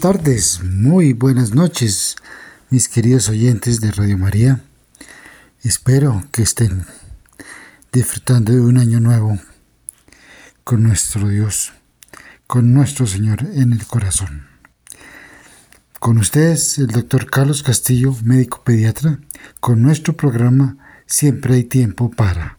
tardes, 0.00 0.62
muy 0.64 1.12
buenas 1.12 1.54
noches, 1.54 2.16
mis 2.70 2.88
queridos 2.88 3.28
oyentes 3.28 3.82
de 3.82 3.92
Radio 3.92 4.16
María. 4.16 4.62
Espero 5.62 6.24
que 6.32 6.40
estén 6.40 6.86
disfrutando 7.92 8.52
de 8.52 8.60
un 8.60 8.78
año 8.78 8.98
nuevo 8.98 9.38
con 10.64 10.84
nuestro 10.84 11.28
Dios, 11.28 11.74
con 12.46 12.72
nuestro 12.72 13.06
Señor 13.06 13.40
en 13.52 13.74
el 13.74 13.86
corazón. 13.86 14.46
Con 15.98 16.16
ustedes, 16.16 16.78
el 16.78 16.86
doctor 16.86 17.30
Carlos 17.30 17.62
Castillo, 17.62 18.16
médico 18.24 18.62
pediatra, 18.64 19.20
con 19.60 19.82
nuestro 19.82 20.16
programa 20.16 20.78
Siempre 21.04 21.56
hay 21.56 21.64
tiempo 21.64 22.10
para. 22.10 22.56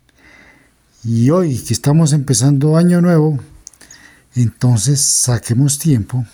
Y 1.04 1.32
hoy 1.32 1.58
que 1.58 1.74
estamos 1.74 2.14
empezando 2.14 2.78
año 2.78 3.02
nuevo, 3.02 3.40
entonces 4.36 5.02
saquemos 5.02 5.80
tiempo 5.80 6.28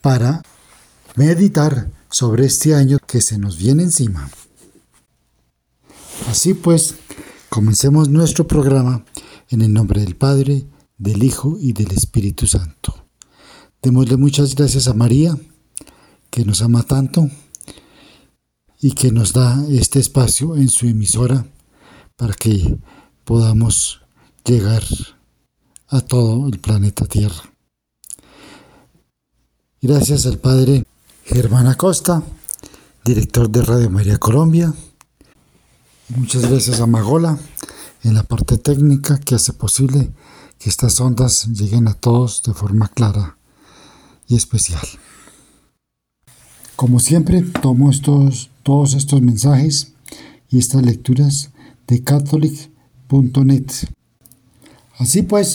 para 0.00 0.42
meditar 1.16 1.90
sobre 2.10 2.46
este 2.46 2.74
año 2.74 2.98
que 3.06 3.20
se 3.20 3.38
nos 3.38 3.56
viene 3.56 3.82
encima. 3.82 4.30
Así 6.28 6.54
pues, 6.54 6.96
comencemos 7.48 8.08
nuestro 8.08 8.46
programa 8.46 9.04
en 9.48 9.62
el 9.62 9.72
nombre 9.72 10.00
del 10.00 10.16
Padre, 10.16 10.66
del 10.98 11.22
Hijo 11.22 11.56
y 11.60 11.72
del 11.72 11.92
Espíritu 11.92 12.46
Santo. 12.46 13.06
Démosle 13.82 14.16
muchas 14.16 14.54
gracias 14.54 14.88
a 14.88 14.94
María, 14.94 15.36
que 16.30 16.44
nos 16.44 16.62
ama 16.62 16.82
tanto 16.82 17.28
y 18.80 18.92
que 18.92 19.10
nos 19.10 19.32
da 19.32 19.64
este 19.70 19.98
espacio 19.98 20.56
en 20.56 20.68
su 20.68 20.86
emisora 20.86 21.46
para 22.16 22.34
que 22.34 22.78
podamos 23.24 24.02
llegar 24.44 24.82
a 25.88 26.00
todo 26.00 26.46
el 26.48 26.58
planeta 26.60 27.06
Tierra. 27.06 27.50
Gracias 29.82 30.26
al 30.26 30.36
padre 30.36 30.84
Germán 31.24 31.66
Acosta, 31.66 32.22
director 33.02 33.48
de 33.48 33.62
Radio 33.62 33.88
María 33.88 34.18
Colombia. 34.18 34.74
Muchas 36.14 36.50
gracias 36.50 36.80
a 36.80 36.86
Magola 36.86 37.38
en 38.02 38.12
la 38.12 38.22
parte 38.22 38.58
técnica 38.58 39.18
que 39.18 39.36
hace 39.36 39.54
posible 39.54 40.10
que 40.58 40.68
estas 40.68 41.00
ondas 41.00 41.46
lleguen 41.46 41.88
a 41.88 41.94
todos 41.94 42.42
de 42.42 42.52
forma 42.52 42.88
clara 42.88 43.38
y 44.28 44.36
especial. 44.36 44.86
Como 46.76 47.00
siempre, 47.00 47.40
tomo 47.40 47.90
todos 48.62 48.94
estos 48.94 49.22
mensajes 49.22 49.94
y 50.50 50.58
estas 50.58 50.82
lecturas 50.82 51.52
de 51.86 52.04
catholic.net. 52.04 53.70
Así 54.98 55.22
pues, 55.22 55.54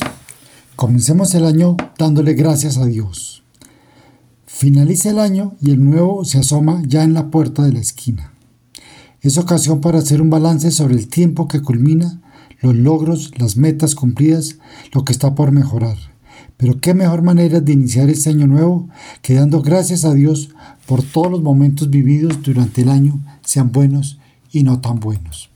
comencemos 0.75 1.35
el 1.35 1.45
año 1.45 1.77
dándole 1.99 2.33
gracias 2.33 2.77
a 2.77 2.85
Dios 2.85 3.44
Finaliza 4.57 5.09
el 5.09 5.19
año 5.19 5.53
y 5.61 5.71
el 5.71 5.83
nuevo 5.83 6.23
se 6.23 6.37
asoma 6.37 6.81
ya 6.87 7.03
en 7.03 7.13
la 7.13 7.29
puerta 7.29 7.63
de 7.63 7.73
la 7.73 7.81
esquina. 7.81 8.31
Es 9.19 9.37
ocasión 9.37 9.81
para 9.81 9.97
hacer 9.99 10.21
un 10.21 10.29
balance 10.29 10.71
sobre 10.71 10.95
el 10.95 11.09
tiempo 11.09 11.49
que 11.49 11.61
culmina, 11.61 12.21
los 12.61 12.73
logros, 12.73 13.33
las 13.37 13.57
metas 13.57 13.95
cumplidas, 13.95 14.55
lo 14.93 15.03
que 15.03 15.11
está 15.11 15.35
por 15.35 15.51
mejorar. 15.51 15.97
Pero 16.55 16.79
qué 16.79 16.93
mejor 16.93 17.21
manera 17.21 17.59
de 17.59 17.73
iniciar 17.73 18.09
este 18.09 18.29
año 18.29 18.47
nuevo 18.47 18.87
que 19.21 19.33
dando 19.33 19.61
gracias 19.61 20.05
a 20.05 20.13
Dios 20.13 20.51
por 20.85 21.03
todos 21.03 21.29
los 21.29 21.41
momentos 21.41 21.89
vividos 21.89 22.41
durante 22.41 22.83
el 22.83 22.87
año, 22.87 23.19
sean 23.43 23.73
buenos 23.73 24.19
y 24.53 24.63
no 24.63 24.79
tan 24.79 25.01
buenos. 25.01 25.49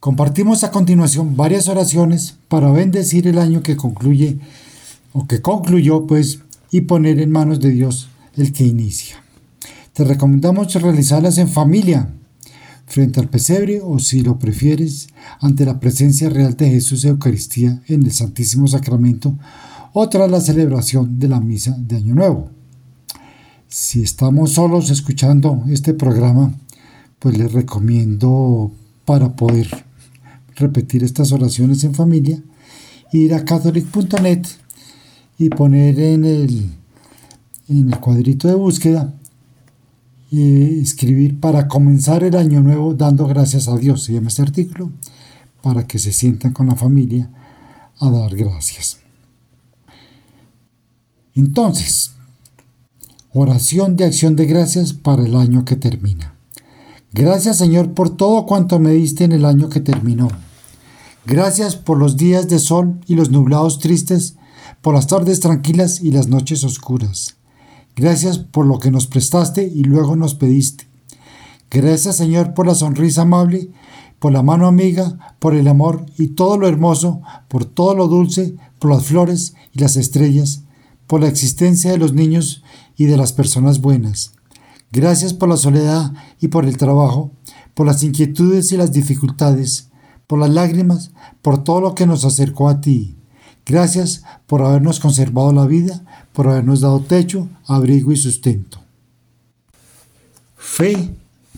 Compartimos 0.00 0.64
a 0.64 0.72
continuación 0.72 1.36
varias 1.36 1.68
oraciones 1.68 2.38
para 2.48 2.72
bendecir 2.72 3.28
el 3.28 3.38
año 3.38 3.62
que 3.62 3.76
concluye 3.76 4.40
o 5.12 5.28
que 5.28 5.40
concluyó 5.40 6.08
pues 6.08 6.40
y 6.74 6.80
poner 6.80 7.20
en 7.20 7.30
manos 7.30 7.60
de 7.60 7.70
Dios 7.70 8.08
el 8.36 8.52
que 8.52 8.64
inicia. 8.64 9.22
Te 9.92 10.02
recomendamos 10.02 10.74
realizarlas 10.74 11.38
en 11.38 11.46
familia, 11.46 12.08
frente 12.84 13.20
al 13.20 13.28
pesebre 13.28 13.80
o 13.80 14.00
si 14.00 14.22
lo 14.22 14.40
prefieres, 14.40 15.06
ante 15.38 15.64
la 15.64 15.78
presencia 15.78 16.28
real 16.28 16.56
de 16.56 16.70
Jesús 16.70 17.04
Eucaristía 17.04 17.80
en 17.86 18.02
el 18.02 18.10
Santísimo 18.10 18.66
Sacramento 18.66 19.38
o 19.92 20.08
tras 20.08 20.28
la 20.28 20.40
celebración 20.40 21.20
de 21.20 21.28
la 21.28 21.38
misa 21.38 21.76
de 21.78 21.94
Año 21.94 22.16
Nuevo. 22.16 22.50
Si 23.68 24.02
estamos 24.02 24.54
solos 24.54 24.90
escuchando 24.90 25.62
este 25.68 25.94
programa, 25.94 26.54
pues 27.20 27.38
les 27.38 27.52
recomiendo 27.52 28.72
para 29.04 29.36
poder 29.36 29.84
repetir 30.56 31.04
estas 31.04 31.30
oraciones 31.30 31.84
en 31.84 31.94
familia, 31.94 32.42
ir 33.12 33.32
a 33.32 33.44
catholic.net 33.44 34.63
y 35.38 35.48
poner 35.48 35.98
en 35.98 36.24
el, 36.24 36.70
en 37.68 37.92
el 37.92 38.00
cuadrito 38.00 38.48
de 38.48 38.54
búsqueda 38.54 39.14
y 40.30 40.80
escribir 40.80 41.38
para 41.38 41.68
comenzar 41.68 42.24
el 42.24 42.36
año 42.36 42.60
nuevo 42.60 42.94
dando 42.94 43.26
gracias 43.26 43.68
a 43.68 43.76
Dios, 43.76 44.02
se 44.02 44.12
llama 44.12 44.28
este 44.28 44.42
artículo, 44.42 44.90
para 45.62 45.86
que 45.86 45.98
se 45.98 46.12
sientan 46.12 46.52
con 46.52 46.66
la 46.66 46.76
familia 46.76 47.30
a 48.00 48.10
dar 48.10 48.34
gracias. 48.34 48.98
Entonces, 51.34 52.12
oración 53.32 53.96
de 53.96 54.04
acción 54.04 54.36
de 54.36 54.46
gracias 54.46 54.92
para 54.92 55.24
el 55.24 55.36
año 55.36 55.64
que 55.64 55.76
termina. 55.76 56.34
Gracias 57.12 57.58
Señor 57.58 57.94
por 57.94 58.16
todo 58.16 58.44
cuanto 58.44 58.78
me 58.80 58.92
diste 58.92 59.24
en 59.24 59.32
el 59.32 59.44
año 59.44 59.68
que 59.68 59.80
terminó. 59.80 60.28
Gracias 61.26 61.76
por 61.76 61.98
los 61.98 62.16
días 62.16 62.48
de 62.48 62.58
sol 62.58 63.00
y 63.06 63.14
los 63.14 63.30
nublados 63.30 63.78
tristes 63.78 64.36
por 64.84 64.94
las 64.94 65.06
tardes 65.06 65.40
tranquilas 65.40 66.02
y 66.02 66.10
las 66.10 66.28
noches 66.28 66.62
oscuras. 66.62 67.36
Gracias 67.96 68.36
por 68.36 68.66
lo 68.66 68.78
que 68.78 68.90
nos 68.90 69.06
prestaste 69.06 69.66
y 69.66 69.82
luego 69.82 70.14
nos 70.14 70.34
pediste. 70.34 70.86
Gracias 71.70 72.16
Señor 72.16 72.52
por 72.52 72.66
la 72.66 72.74
sonrisa 72.74 73.22
amable, 73.22 73.70
por 74.18 74.30
la 74.30 74.42
mano 74.42 74.66
amiga, 74.66 75.36
por 75.38 75.54
el 75.54 75.68
amor 75.68 76.04
y 76.18 76.28
todo 76.34 76.58
lo 76.58 76.68
hermoso, 76.68 77.22
por 77.48 77.64
todo 77.64 77.94
lo 77.94 78.08
dulce, 78.08 78.56
por 78.78 78.90
las 78.90 79.06
flores 79.06 79.54
y 79.72 79.78
las 79.78 79.96
estrellas, 79.96 80.64
por 81.06 81.22
la 81.22 81.28
existencia 81.28 81.90
de 81.90 81.96
los 81.96 82.12
niños 82.12 82.62
y 82.94 83.06
de 83.06 83.16
las 83.16 83.32
personas 83.32 83.80
buenas. 83.80 84.34
Gracias 84.92 85.32
por 85.32 85.48
la 85.48 85.56
soledad 85.56 86.12
y 86.40 86.48
por 86.48 86.66
el 86.66 86.76
trabajo, 86.76 87.30
por 87.72 87.86
las 87.86 88.02
inquietudes 88.02 88.70
y 88.70 88.76
las 88.76 88.92
dificultades, 88.92 89.88
por 90.26 90.38
las 90.38 90.50
lágrimas, 90.50 91.12
por 91.40 91.64
todo 91.64 91.80
lo 91.80 91.94
que 91.94 92.04
nos 92.04 92.26
acercó 92.26 92.68
a 92.68 92.82
ti. 92.82 93.16
Gracias 93.66 94.24
por 94.46 94.62
habernos 94.62 95.00
conservado 95.00 95.52
la 95.52 95.66
vida, 95.66 96.04
por 96.32 96.48
habernos 96.48 96.82
dado 96.82 97.00
techo, 97.00 97.48
abrigo 97.66 98.12
y 98.12 98.16
sustento. 98.16 98.82
Fe 100.56 101.10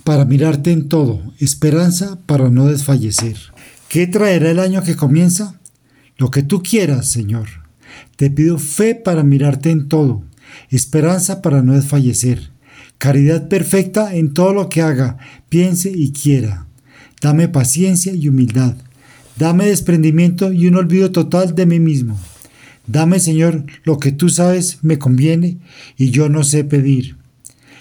para 0.05 0.25
mirarte 0.25 0.70
en 0.70 0.88
todo, 0.88 1.20
esperanza 1.38 2.19
para 2.26 2.49
no 2.49 2.67
desfallecer. 2.67 3.37
¿Qué 3.88 4.06
traerá 4.06 4.50
el 4.50 4.61
año 4.61 4.82
que 4.82 4.94
comienza? 4.94 5.58
Lo 6.17 6.31
que 6.31 6.43
tú 6.43 6.62
quieras, 6.62 7.08
Señor. 7.11 7.49
Te 8.17 8.31
pido 8.31 8.59
fe 8.59 8.94
para 8.94 9.25
mirarte 9.25 9.70
en 9.70 9.88
todo, 9.88 10.23
esperanza 10.70 11.43
para 11.43 11.62
no 11.62 11.75
desfallecer, 11.75 12.50
caridad 12.99 13.49
perfecta 13.49 14.14
en 14.14 14.32
todo 14.32 14.52
lo 14.52 14.69
que 14.69 14.82
haga, 14.82 15.19
piense 15.49 15.91
y 15.91 16.12
quiera. 16.12 16.67
Dame 17.20 17.49
paciencia 17.49 18.14
y 18.14 18.29
humildad 18.29 18.76
Dame 19.38 19.67
desprendimiento 19.67 20.53
y 20.53 20.67
un 20.67 20.77
olvido 20.77 21.12
total 21.12 21.55
de 21.55 21.67
mí 21.67 21.79
mismo. 21.79 22.19
Dame, 22.87 23.21
Señor, 23.21 23.67
lo 23.85 23.99
que 23.99 24.12
tú 24.12 24.29
sabes 24.29 24.79
me 24.83 24.99
conviene 24.99 25.59
y 25.99 26.11
yo 26.11 26.29
no 26.29 26.43
sé 26.43 26.65
pedir. 26.65 27.17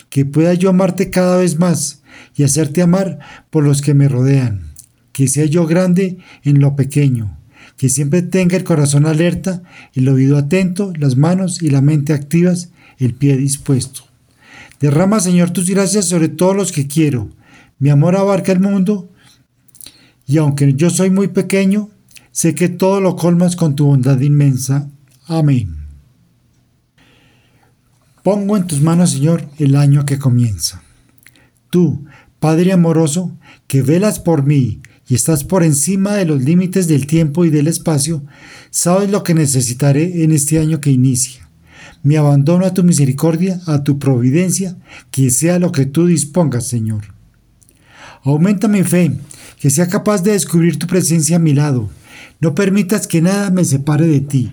Que 0.09 0.25
pueda 0.25 0.53
yo 0.53 0.69
amarte 0.69 1.09
cada 1.09 1.37
vez 1.37 1.57
más 1.57 2.01
y 2.35 2.43
hacerte 2.43 2.81
amar 2.81 3.19
por 3.49 3.63
los 3.63 3.81
que 3.81 3.93
me 3.93 4.09
rodean. 4.09 4.73
Que 5.13 5.27
sea 5.27 5.45
yo 5.45 5.65
grande 5.65 6.17
en 6.43 6.59
lo 6.59 6.75
pequeño. 6.75 7.37
Que 7.77 7.89
siempre 7.89 8.21
tenga 8.21 8.57
el 8.57 8.63
corazón 8.63 9.05
alerta, 9.05 9.63
el 9.93 10.09
oído 10.09 10.37
atento, 10.37 10.91
las 10.97 11.15
manos 11.15 11.61
y 11.61 11.69
la 11.69 11.81
mente 11.81 12.13
activas, 12.13 12.69
el 12.97 13.13
pie 13.13 13.37
dispuesto. 13.37 14.03
Derrama, 14.79 15.19
Señor, 15.19 15.51
tus 15.51 15.69
gracias 15.69 16.05
sobre 16.05 16.27
todos 16.27 16.55
los 16.55 16.71
que 16.71 16.87
quiero. 16.87 17.29
Mi 17.79 17.89
amor 17.89 18.15
abarca 18.15 18.51
el 18.51 18.59
mundo 18.59 19.09
y 20.27 20.37
aunque 20.37 20.73
yo 20.73 20.89
soy 20.89 21.09
muy 21.09 21.27
pequeño, 21.27 21.89
sé 22.31 22.55
que 22.55 22.69
todo 22.69 23.01
lo 23.01 23.15
colmas 23.15 23.55
con 23.55 23.75
tu 23.75 23.85
bondad 23.85 24.19
inmensa. 24.21 24.89
Amén. 25.27 25.75
Pongo 28.23 28.57
en 28.57 28.65
tus 28.65 28.81
manos, 28.81 29.11
Señor, 29.11 29.47
el 29.59 29.75
año 29.75 30.05
que 30.05 30.17
comienza. 30.17 30.81
Tú, 31.69 32.05
Padre 32.39 32.73
amoroso, 32.73 33.31
que 33.67 33.81
velas 33.81 34.19
por 34.19 34.43
mí 34.43 34.81
y 35.07 35.15
estás 35.15 35.43
por 35.43 35.63
encima 35.63 36.13
de 36.13 36.25
los 36.25 36.41
límites 36.43 36.87
del 36.87 37.07
tiempo 37.07 37.45
y 37.45 37.49
del 37.49 37.67
espacio, 37.67 38.23
sabes 38.71 39.09
lo 39.09 39.23
que 39.23 39.33
necesitaré 39.33 40.23
en 40.23 40.31
este 40.31 40.59
año 40.59 40.81
que 40.81 40.91
inicia. 40.91 41.49
Me 42.03 42.17
abandono 42.17 42.65
a 42.65 42.73
tu 42.73 42.83
misericordia, 42.83 43.61
a 43.65 43.83
tu 43.83 43.97
providencia, 43.99 44.77
que 45.11 45.29
sea 45.29 45.59
lo 45.59 45.71
que 45.71 45.85
tú 45.85 46.05
dispongas, 46.07 46.67
Señor. 46.67 47.14
Aumenta 48.25 48.67
mi 48.67 48.83
fe, 48.83 49.11
que 49.59 49.69
sea 49.69 49.87
capaz 49.87 50.23
de 50.23 50.31
descubrir 50.31 50.79
tu 50.79 50.87
presencia 50.87 51.35
a 51.35 51.39
mi 51.39 51.53
lado. 51.53 51.89
No 52.39 52.55
permitas 52.55 53.05
que 53.05 53.21
nada 53.21 53.51
me 53.51 53.63
separe 53.63 54.07
de 54.07 54.19
ti. 54.19 54.51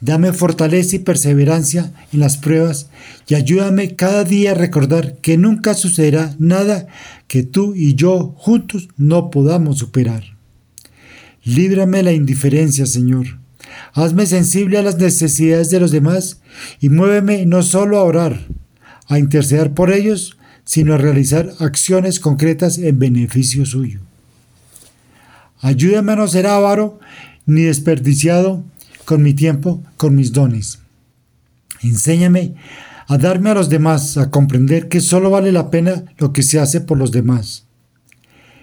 Dame 0.00 0.32
fortaleza 0.32 0.96
y 0.96 0.98
perseverancia 0.98 1.92
en 2.12 2.18
las 2.18 2.36
pruebas 2.36 2.88
y 3.28 3.36
ayúdame 3.36 3.94
cada 3.94 4.24
día 4.24 4.50
a 4.50 4.54
recordar 4.54 5.18
que 5.18 5.38
nunca 5.38 5.74
sucederá 5.74 6.34
nada 6.40 6.88
que 7.28 7.44
tú 7.44 7.74
y 7.76 7.94
yo 7.94 8.34
juntos 8.36 8.88
no 8.96 9.30
podamos 9.30 9.78
superar. 9.78 10.24
Líbrame 11.44 12.02
la 12.02 12.12
indiferencia, 12.12 12.86
Señor. 12.86 13.38
Hazme 13.94 14.26
sensible 14.26 14.78
a 14.78 14.82
las 14.82 14.98
necesidades 14.98 15.70
de 15.70 15.78
los 15.78 15.92
demás 15.92 16.40
y 16.80 16.88
muéveme 16.88 17.46
no 17.46 17.62
solo 17.62 17.98
a 17.98 18.02
orar, 18.02 18.40
a 19.06 19.20
interceder 19.20 19.72
por 19.72 19.92
ellos, 19.92 20.36
sino 20.64 20.94
a 20.94 20.98
realizar 20.98 21.52
acciones 21.58 22.20
concretas 22.20 22.78
en 22.78 22.98
beneficio 22.98 23.66
suyo. 23.66 24.00
Ayúdame 25.60 26.12
a 26.12 26.16
no 26.16 26.28
ser 26.28 26.46
avaro 26.46 26.98
ni 27.46 27.62
desperdiciado 27.62 28.64
con 29.04 29.22
mi 29.22 29.34
tiempo, 29.34 29.82
con 29.96 30.14
mis 30.14 30.32
dones. 30.32 30.80
Enséñame 31.82 32.54
a 33.08 33.18
darme 33.18 33.50
a 33.50 33.54
los 33.54 33.68
demás, 33.68 34.16
a 34.16 34.30
comprender 34.30 34.88
que 34.88 35.00
solo 35.00 35.30
vale 35.30 35.52
la 35.52 35.70
pena 35.70 36.04
lo 36.18 36.32
que 36.32 36.42
se 36.42 36.60
hace 36.60 36.80
por 36.80 36.98
los 36.98 37.10
demás. 37.12 37.64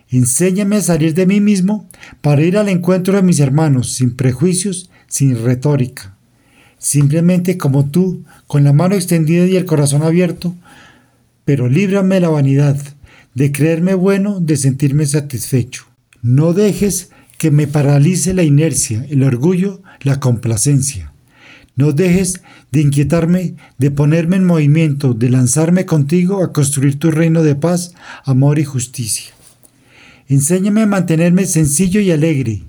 Enséñame 0.10 0.78
a 0.78 0.82
salir 0.82 1.14
de 1.14 1.28
mí 1.28 1.40
mismo 1.40 1.88
para 2.22 2.42
ir 2.42 2.58
al 2.58 2.70
encuentro 2.70 3.16
de 3.16 3.22
mis 3.22 3.40
hermanos, 3.40 3.94
sin 3.94 4.16
prejuicios, 4.16 4.90
sin 5.08 5.44
retórica. 5.44 6.16
Simplemente 6.80 7.58
como 7.58 7.90
tú, 7.90 8.24
con 8.48 8.64
la 8.64 8.74
mano 8.74 8.96
extendida 8.96 9.46
y 9.46 9.56
el 9.56 9.66
corazón 9.66 10.02
abierto, 10.02 10.56
pero 11.46 11.68
líbrame 11.68 12.20
la 12.20 12.30
vanidad, 12.30 12.78
de 13.34 13.52
creerme 13.52 13.94
bueno, 13.94 14.40
de 14.40 14.58
sentirme 14.58 15.06
satisfecho. 15.06 15.86
No 16.22 16.54
dejes 16.54 17.12
que 17.38 17.52
me 17.52 17.68
paralice 17.68 18.34
la 18.34 18.44
inercia, 18.44 19.06
el 19.10 19.24
orgullo, 19.24 19.82
la 20.02 20.20
complacencia. 20.20 21.14
No 21.78 21.94
dejes 21.94 22.42
de 22.74 22.82
inquietarme, 22.82 23.56
de 23.78 23.90
ponerme 23.90 24.36
en 24.36 24.46
movimiento, 24.46 25.14
de 25.14 25.30
lanzarme 25.30 25.86
contigo 25.86 26.44
a 26.44 26.52
construir 26.52 27.00
tu 27.00 27.12
reino 27.12 27.42
de 27.42 27.56
paz, 27.56 27.94
amor 28.26 28.60
y 28.60 28.66
justicia. 28.66 29.32
Enséñame 30.28 30.82
a 30.82 30.88
mantenerme 30.88 31.46
sencillo 31.46 32.02
y 32.02 32.12
alegre, 32.12 32.64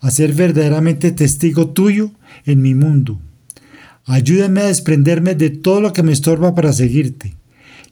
a 0.00 0.10
ser 0.10 0.32
verdaderamente 0.32 1.12
testigo 1.12 1.68
tuyo 1.68 2.10
en 2.44 2.60
mi 2.60 2.74
mundo. 2.74 3.20
Ayúdame 4.04 4.62
a 4.62 4.66
desprenderme 4.66 5.36
de 5.36 5.50
todo 5.50 5.80
lo 5.80 5.92
que 5.92 6.02
me 6.02 6.12
estorba 6.12 6.56
para 6.56 6.72
seguirte. 6.72 7.35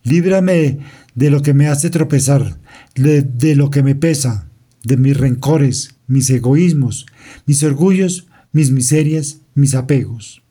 Líbrame 0.04 0.80
de 1.14 1.30
lo 1.30 1.40
que 1.40 1.54
me 1.54 1.66
hace 1.66 1.88
tropezar, 1.88 2.58
de, 2.94 3.56
lo 3.56 3.70
que 3.70 3.82
me 3.82 3.94
pesa, 3.94 4.48
de 4.82 4.98
mis 4.98 5.16
rencores, 5.16 5.96
mis 6.06 6.28
egoísmos, 6.28 7.06
mis 7.46 7.62
orgullos, 7.62 8.26
mis 8.52 8.70
miserias, 8.70 9.38
mis 9.54 9.74
apegos. 9.74 10.42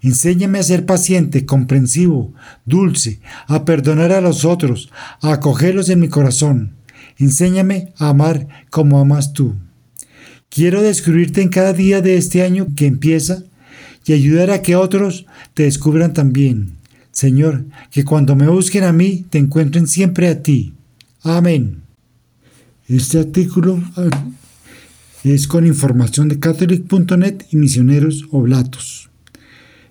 Enséñame 0.00 0.60
a 0.60 0.62
ser 0.62 0.86
paciente, 0.86 1.44
comprensivo, 1.44 2.32
dulce, 2.66 3.20
a 3.48 3.64
perdonar 3.64 4.12
a 4.12 4.20
los 4.20 4.44
otros, 4.44 4.92
a 5.20 5.32
acogerlos 5.32 5.88
en 5.88 5.98
mi 5.98 6.08
corazón. 6.08 6.76
Enséñame 7.18 7.92
a 7.98 8.10
amar 8.10 8.46
como 8.70 9.00
amas 9.00 9.32
tú. 9.32 9.56
Quiero 10.50 10.82
descubrirte 10.82 11.42
en 11.42 11.48
cada 11.48 11.72
día 11.72 12.00
de 12.00 12.16
este 12.16 12.42
año 12.42 12.68
que 12.76 12.86
empieza 12.86 13.42
y 14.06 14.12
ayudar 14.12 14.52
a 14.52 14.62
que 14.62 14.76
otros 14.76 15.26
te 15.54 15.64
descubran 15.64 16.14
también. 16.14 16.77
Señor, 17.18 17.64
que 17.90 18.04
cuando 18.04 18.36
me 18.36 18.46
busquen 18.46 18.84
a 18.84 18.92
mí, 18.92 19.24
te 19.28 19.38
encuentren 19.38 19.88
siempre 19.88 20.28
a 20.28 20.40
ti. 20.40 20.72
Amén. 21.24 21.82
Este 22.86 23.18
artículo 23.18 23.82
es 25.24 25.48
con 25.48 25.66
información 25.66 26.28
de 26.28 26.38
catholic.net 26.38 27.42
y 27.50 27.56
misioneros 27.56 28.28
oblatos. 28.30 29.10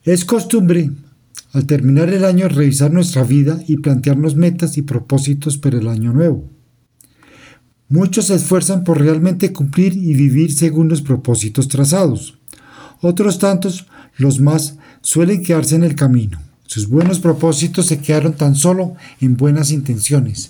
Es 0.04 0.26
costumbre, 0.26 0.92
al 1.54 1.68
terminar 1.68 2.10
el 2.10 2.26
año, 2.26 2.50
revisar 2.50 2.92
nuestra 2.92 3.24
vida 3.24 3.64
y 3.70 3.78
plantearnos 3.78 4.36
metas 4.36 4.78
y 4.78 4.82
propósitos 4.82 5.58
para 5.58 5.78
el 5.78 5.88
año 5.88 6.12
nuevo. 6.12 6.50
Muchos 7.92 8.26
se 8.26 8.36
esfuerzan 8.36 8.84
por 8.84 9.00
realmente 9.00 9.54
cumplir 9.54 9.96
y 9.96 10.16
vivir 10.16 10.52
según 10.52 10.88
los 10.88 11.04
propósitos 11.04 11.68
trazados. 11.68 12.40
Otros 13.02 13.38
tantos, 13.38 13.86
los 14.18 14.40
más, 14.40 14.78
suelen 15.02 15.44
quedarse 15.44 15.76
en 15.76 15.84
el 15.84 15.96
camino. 15.96 16.42
Sus 16.66 16.88
buenos 16.88 17.20
propósitos 17.20 17.86
se 17.86 18.00
quedaron 18.00 18.34
tan 18.34 18.56
solo 18.56 18.96
en 19.20 19.38
buenas 19.38 19.70
intenciones 19.70 20.50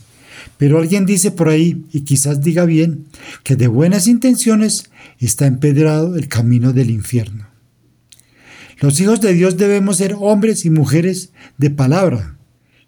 pero 0.57 0.77
alguien 0.77 1.05
dice 1.05 1.31
por 1.31 1.49
ahí, 1.49 1.85
y 1.91 2.01
quizás 2.01 2.41
diga 2.41 2.65
bien, 2.65 3.05
que 3.43 3.55
de 3.55 3.67
buenas 3.67 4.07
intenciones 4.07 4.89
está 5.19 5.47
empedrado 5.47 6.15
el 6.15 6.27
camino 6.27 6.73
del 6.73 6.89
infierno. 6.89 7.47
Los 8.79 8.99
hijos 8.99 9.21
de 9.21 9.33
Dios 9.33 9.57
debemos 9.57 9.97
ser 9.97 10.15
hombres 10.19 10.65
y 10.65 10.69
mujeres 10.69 11.31
de 11.57 11.69
palabra. 11.69 12.37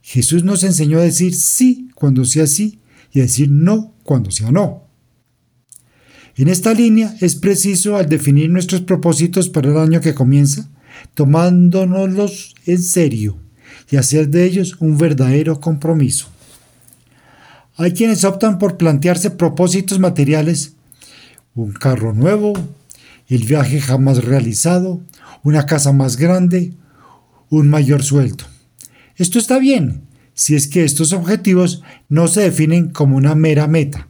Jesús 0.02 0.44
nos 0.44 0.64
enseñó 0.64 1.00
a 1.00 1.04
decir 1.04 1.36
sí 1.36 1.90
cuando 1.96 2.26
sea 2.26 2.48
sí 2.48 2.80
y 3.12 3.20
a 3.20 3.24
decir 3.24 3.50
no 3.50 3.93
cuando 4.04 4.32
sea 4.32 4.52
no. 4.52 4.84
En 6.36 6.48
esta 6.48 6.74
línea 6.74 7.16
es 7.22 7.36
preciso 7.36 7.96
al 7.96 8.10
definir 8.10 8.50
nuestros 8.50 8.82
propósitos 8.82 9.50
para 9.50 9.72
el 9.72 9.78
año 9.78 10.02
que 10.02 10.16
comienza, 10.16 10.70
tomándonoslos 11.14 12.56
en 12.66 12.82
serio 12.82 13.38
y 13.90 13.98
hacer 13.98 14.30
de 14.30 14.46
ellos 14.46 14.78
un 14.80 14.98
verdadero 14.98 15.60
compromiso. 15.60 16.28
Hay 17.76 17.94
quienes 17.94 18.24
optan 18.24 18.58
por 18.58 18.78
plantearse 18.78 19.32
propósitos 19.32 20.00
materiales, 20.00 20.76
un 21.56 21.74
carro 21.74 22.14
nuevo, 22.14 22.54
el 23.28 23.46
viaje 23.46 23.80
jamás 23.80 24.24
realizado, 24.24 25.02
una 25.44 25.66
casa 25.66 25.92
más 25.92 26.18
grande, 26.18 26.74
un 27.50 27.70
mayor 27.70 28.04
sueldo. 28.04 28.46
Esto 29.16 29.38
está 29.38 29.60
bien, 29.60 30.02
si 30.34 30.56
es 30.56 30.68
que 30.68 30.84
estos 30.84 31.14
objetivos 31.14 31.84
no 32.10 32.28
se 32.28 32.42
definen 32.42 32.90
como 32.90 33.18
una 33.18 33.36
mera 33.36 33.68
meta, 33.68 34.08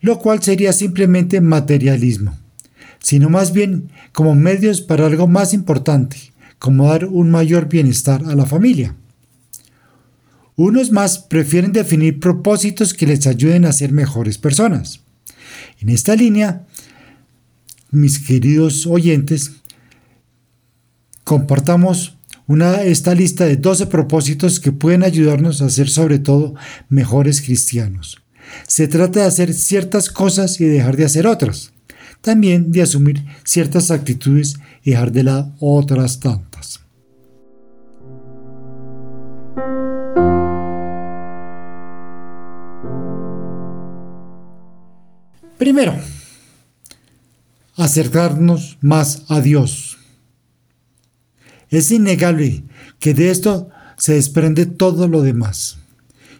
lo 0.00 0.18
cual 0.18 0.42
sería 0.42 0.72
simplemente 0.72 1.40
materialismo, 1.40 2.36
sino 3.00 3.30
más 3.30 3.52
bien 3.52 3.90
como 4.12 4.34
medios 4.34 4.80
para 4.80 5.06
algo 5.06 5.26
más 5.26 5.54
importante, 5.54 6.16
como 6.58 6.88
dar 6.88 7.06
un 7.06 7.30
mayor 7.30 7.68
bienestar 7.68 8.22
a 8.26 8.34
la 8.34 8.46
familia. 8.46 8.94
Unos 10.56 10.92
más 10.92 11.18
prefieren 11.18 11.72
definir 11.72 12.20
propósitos 12.20 12.92
que 12.92 13.06
les 13.06 13.26
ayuden 13.26 13.64
a 13.64 13.72
ser 13.72 13.92
mejores 13.92 14.36
personas. 14.36 15.00
En 15.80 15.88
esta 15.88 16.14
línea, 16.14 16.66
mis 17.90 18.18
queridos 18.18 18.86
oyentes, 18.86 19.52
compartamos 21.24 22.16
una, 22.50 22.82
esta 22.82 23.14
lista 23.14 23.44
de 23.44 23.56
12 23.56 23.86
propósitos 23.86 24.58
que 24.58 24.72
pueden 24.72 25.04
ayudarnos 25.04 25.62
a 25.62 25.70
ser 25.70 25.88
sobre 25.88 26.18
todo 26.18 26.56
mejores 26.88 27.42
cristianos. 27.42 28.20
Se 28.66 28.88
trata 28.88 29.20
de 29.20 29.26
hacer 29.26 29.54
ciertas 29.54 30.10
cosas 30.10 30.60
y 30.60 30.64
dejar 30.64 30.96
de 30.96 31.04
hacer 31.04 31.28
otras. 31.28 31.72
También 32.20 32.72
de 32.72 32.82
asumir 32.82 33.24
ciertas 33.44 33.92
actitudes 33.92 34.56
y 34.82 34.90
dejar 34.90 35.12
de 35.12 35.22
lado 35.22 35.54
otras 35.60 36.18
tantas. 36.18 36.80
Primero, 45.56 45.94
acercarnos 47.76 48.76
más 48.80 49.22
a 49.28 49.40
Dios. 49.40 49.89
Es 51.70 51.92
innegable 51.92 52.64
que 52.98 53.14
de 53.14 53.30
esto 53.30 53.70
se 53.96 54.14
desprende 54.14 54.66
todo 54.66 55.08
lo 55.08 55.22
demás. 55.22 55.78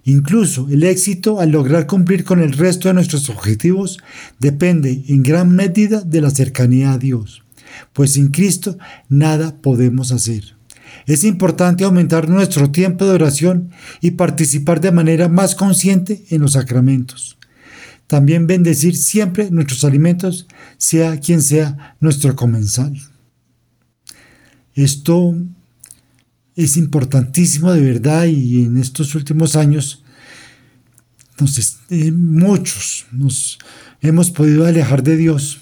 Incluso 0.04 0.66
el 0.70 0.82
éxito 0.82 1.40
al 1.40 1.50
lograr 1.50 1.86
cumplir 1.86 2.24
con 2.24 2.40
el 2.40 2.52
resto 2.52 2.88
de 2.88 2.94
nuestros 2.94 3.28
objetivos 3.28 3.98
depende 4.38 5.04
en 5.08 5.22
gran 5.22 5.50
medida 5.54 6.00
de 6.00 6.20
la 6.20 6.30
cercanía 6.30 6.92
a 6.92 6.98
Dios, 6.98 7.42
pues 7.92 8.12
sin 8.12 8.28
Cristo 8.28 8.78
nada 9.08 9.56
podemos 9.60 10.10
hacer. 10.10 10.56
Es 11.06 11.22
importante 11.22 11.84
aumentar 11.84 12.28
nuestro 12.28 12.70
tiempo 12.70 13.04
de 13.04 13.12
oración 13.12 13.70
y 14.00 14.12
participar 14.12 14.80
de 14.80 14.90
manera 14.90 15.28
más 15.28 15.54
consciente 15.54 16.24
en 16.30 16.40
los 16.40 16.52
sacramentos. 16.52 17.36
También 18.06 18.48
bendecir 18.48 18.96
siempre 18.96 19.50
nuestros 19.50 19.84
alimentos, 19.84 20.48
sea 20.78 21.20
quien 21.20 21.42
sea 21.42 21.94
nuestro 22.00 22.34
comensal. 22.34 23.09
Esto 24.74 25.34
es 26.56 26.76
importantísimo 26.76 27.72
de 27.72 27.80
verdad 27.80 28.26
y 28.26 28.64
en 28.64 28.76
estos 28.76 29.14
últimos 29.14 29.56
años 29.56 30.04
eh, 31.88 32.12
muchos 32.12 33.06
nos 33.12 33.58
hemos 34.00 34.30
podido 34.30 34.66
alejar 34.66 35.02
de 35.02 35.16
Dios. 35.16 35.60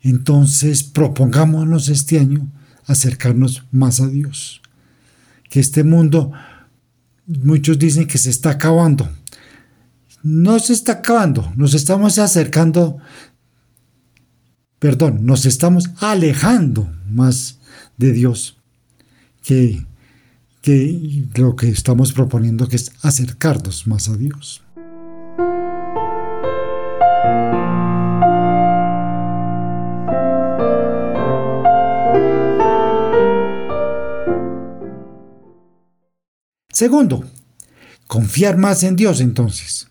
Entonces 0.00 0.84
propongámonos 0.84 1.88
este 1.88 2.18
año 2.18 2.48
acercarnos 2.86 3.64
más 3.72 4.00
a 4.00 4.06
Dios. 4.06 4.62
Que 5.50 5.60
este 5.60 5.82
mundo, 5.82 6.32
muchos 7.26 7.78
dicen 7.78 8.06
que 8.06 8.18
se 8.18 8.30
está 8.30 8.50
acabando. 8.50 9.08
No 10.22 10.58
se 10.58 10.72
está 10.72 10.92
acabando, 10.92 11.52
nos 11.56 11.74
estamos 11.74 12.18
acercando, 12.18 12.98
perdón, 14.78 15.24
nos 15.24 15.46
estamos 15.46 15.90
alejando 16.00 16.92
más 17.08 17.55
de 17.96 18.12
Dios 18.12 18.56
que, 19.42 19.84
que 20.62 21.24
lo 21.36 21.56
que 21.56 21.68
estamos 21.68 22.12
proponiendo 22.12 22.68
es 22.70 22.92
acercarnos 23.02 23.86
más 23.86 24.08
a 24.08 24.16
Dios. 24.16 24.62
Segundo, 36.76 37.24
confiar 38.06 38.58
más 38.58 38.82
en 38.82 38.96
Dios 38.96 39.22
entonces. 39.22 39.88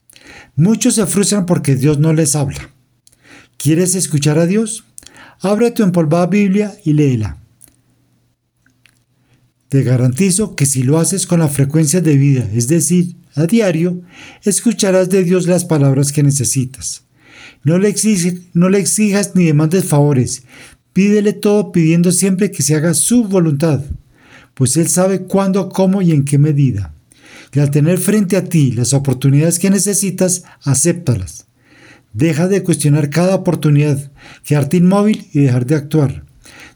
Muchos 0.56 0.94
se 0.94 1.08
frustran 1.08 1.48
porque 1.48 1.76
Dios 1.76 1.98
no 1.98 2.14
les 2.14 2.36
habla. 2.36 2.70
¿Quieres 3.58 3.96
escuchar 3.96 4.38
a 4.38 4.46
Dios? 4.46 4.84
Abre 5.40 5.72
tu 5.72 5.82
empolvada 5.82 6.28
Biblia 6.28 6.76
y 6.84 6.94
léela. 6.94 7.38
Te 9.70 9.84
garantizo 9.84 10.56
que 10.56 10.66
si 10.66 10.84
lo 10.84 11.00
haces 11.00 11.26
con 11.28 11.40
la 11.40 11.48
frecuencia 11.48 12.02
de 12.02 12.18
vida, 12.18 12.48
es 12.54 12.68
decir, 12.68 13.16
a 13.36 13.46
diario, 13.46 14.02
escucharás 14.44 15.10
de 15.10 15.24
Dios 15.24 15.48
las 15.48 15.66
palabras 15.66 16.12
que 16.12 16.24
necesitas. 16.24 17.04
No 17.64 17.78
le, 17.78 17.94
no 18.54 18.70
le 18.70 18.80
exijas 18.80 19.36
ni 19.36 19.46
demandes 19.46 19.86
favores, 19.86 20.44
pídele 20.94 21.34
todo 21.34 21.72
pidiendo 21.72 22.12
siempre 22.12 22.52
que 22.52 22.64
se 22.64 22.76
haga 22.76 22.94
su 22.94 23.26
voluntad 23.26 23.82
pues 24.56 24.78
Él 24.78 24.88
sabe 24.88 25.22
cuándo, 25.22 25.70
cómo 25.70 26.02
y 26.02 26.12
en 26.12 26.26
qué 26.26 26.40
medida. 26.40 26.94
Y 27.54 27.60
al 27.60 27.70
tener 27.70 28.00
frente 28.00 28.36
a 28.36 28.46
ti 28.46 28.72
las 28.72 28.94
oportunidades 28.94 29.60
que 29.60 29.70
necesitas, 29.70 30.44
acéptalas. 30.64 31.46
Deja 32.14 32.48
de 32.48 32.64
cuestionar 32.64 33.10
cada 33.10 33.36
oportunidad, 33.36 34.12
quedarte 34.44 34.78
inmóvil 34.78 35.28
y 35.34 35.42
dejar 35.42 35.66
de 35.66 35.76
actuar. 35.76 36.24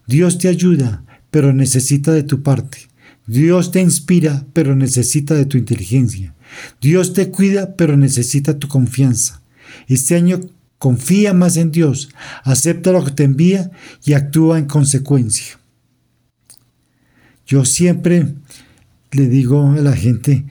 Dios 0.05 0.37
te 0.37 0.49
ayuda, 0.49 1.03
pero 1.31 1.53
necesita 1.53 2.11
de 2.11 2.23
tu 2.23 2.41
parte. 2.43 2.89
Dios 3.27 3.71
te 3.71 3.81
inspira, 3.81 4.45
pero 4.53 4.75
necesita 4.75 5.35
de 5.35 5.45
tu 5.45 5.57
inteligencia. 5.57 6.33
Dios 6.81 7.13
te 7.13 7.29
cuida, 7.29 7.75
pero 7.75 7.95
necesita 7.95 8.57
tu 8.57 8.67
confianza. 8.67 9.41
Este 9.87 10.15
año 10.15 10.41
confía 10.79 11.33
más 11.33 11.57
en 11.57 11.71
Dios, 11.71 12.09
acepta 12.43 12.91
lo 12.91 13.05
que 13.05 13.11
te 13.11 13.23
envía 13.23 13.69
y 14.03 14.13
actúa 14.13 14.57
en 14.57 14.65
consecuencia. 14.65 15.59
Yo 17.45 17.65
siempre 17.65 18.33
le 19.11 19.27
digo 19.27 19.71
a 19.71 19.81
la 19.81 19.95
gente, 19.95 20.45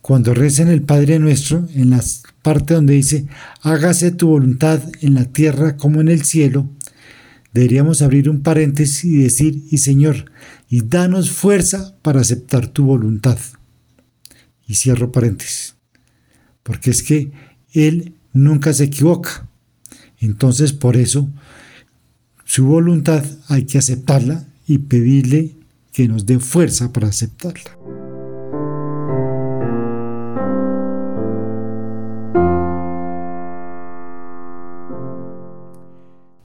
cuando 0.00 0.34
recen 0.34 0.68
el 0.68 0.82
Padre 0.82 1.18
Nuestro, 1.18 1.68
en 1.74 1.90
la 1.90 2.02
parte 2.42 2.74
donde 2.74 2.94
dice, 2.94 3.26
hágase 3.62 4.10
tu 4.10 4.28
voluntad 4.28 4.80
en 5.00 5.14
la 5.14 5.24
tierra 5.24 5.76
como 5.76 6.00
en 6.00 6.08
el 6.08 6.24
cielo, 6.24 6.68
deberíamos 7.52 8.02
abrir 8.02 8.28
un 8.28 8.42
paréntesis 8.42 9.04
y 9.04 9.18
decir, 9.18 9.62
y 9.70 9.78
Señor, 9.78 10.30
y 10.68 10.82
danos 10.82 11.30
fuerza 11.30 11.96
para 12.02 12.20
aceptar 12.20 12.66
tu 12.66 12.84
voluntad. 12.84 13.38
Y 14.66 14.74
cierro 14.74 15.12
paréntesis, 15.12 15.74
porque 16.62 16.90
es 16.90 17.02
que 17.02 17.30
Él 17.72 18.14
nunca 18.32 18.72
se 18.72 18.84
equivoca. 18.84 19.48
Entonces, 20.18 20.72
por 20.72 20.96
eso, 20.96 21.28
su 22.44 22.64
voluntad 22.64 23.24
hay 23.48 23.64
que 23.64 23.78
aceptarla 23.78 24.46
y 24.66 24.78
pedirle 24.78 25.56
que 25.92 26.08
nos 26.08 26.24
dé 26.24 26.38
fuerza 26.38 26.92
para 26.92 27.08
aceptarla. 27.08 27.76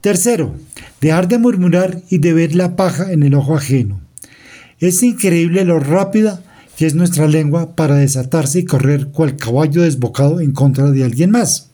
Tercero, 0.08 0.54
dejar 1.02 1.28
de 1.28 1.36
murmurar 1.36 2.00
y 2.08 2.16
de 2.16 2.32
ver 2.32 2.54
la 2.54 2.76
paja 2.76 3.12
en 3.12 3.22
el 3.24 3.34
ojo 3.34 3.54
ajeno. 3.54 4.00
Es 4.80 5.02
increíble 5.02 5.66
lo 5.66 5.80
rápida 5.80 6.42
que 6.78 6.86
es 6.86 6.94
nuestra 6.94 7.28
lengua 7.28 7.76
para 7.76 7.96
desatarse 7.96 8.60
y 8.60 8.64
correr 8.64 9.08
cual 9.08 9.36
caballo 9.36 9.82
desbocado 9.82 10.40
en 10.40 10.52
contra 10.52 10.90
de 10.90 11.04
alguien 11.04 11.30
más. 11.30 11.68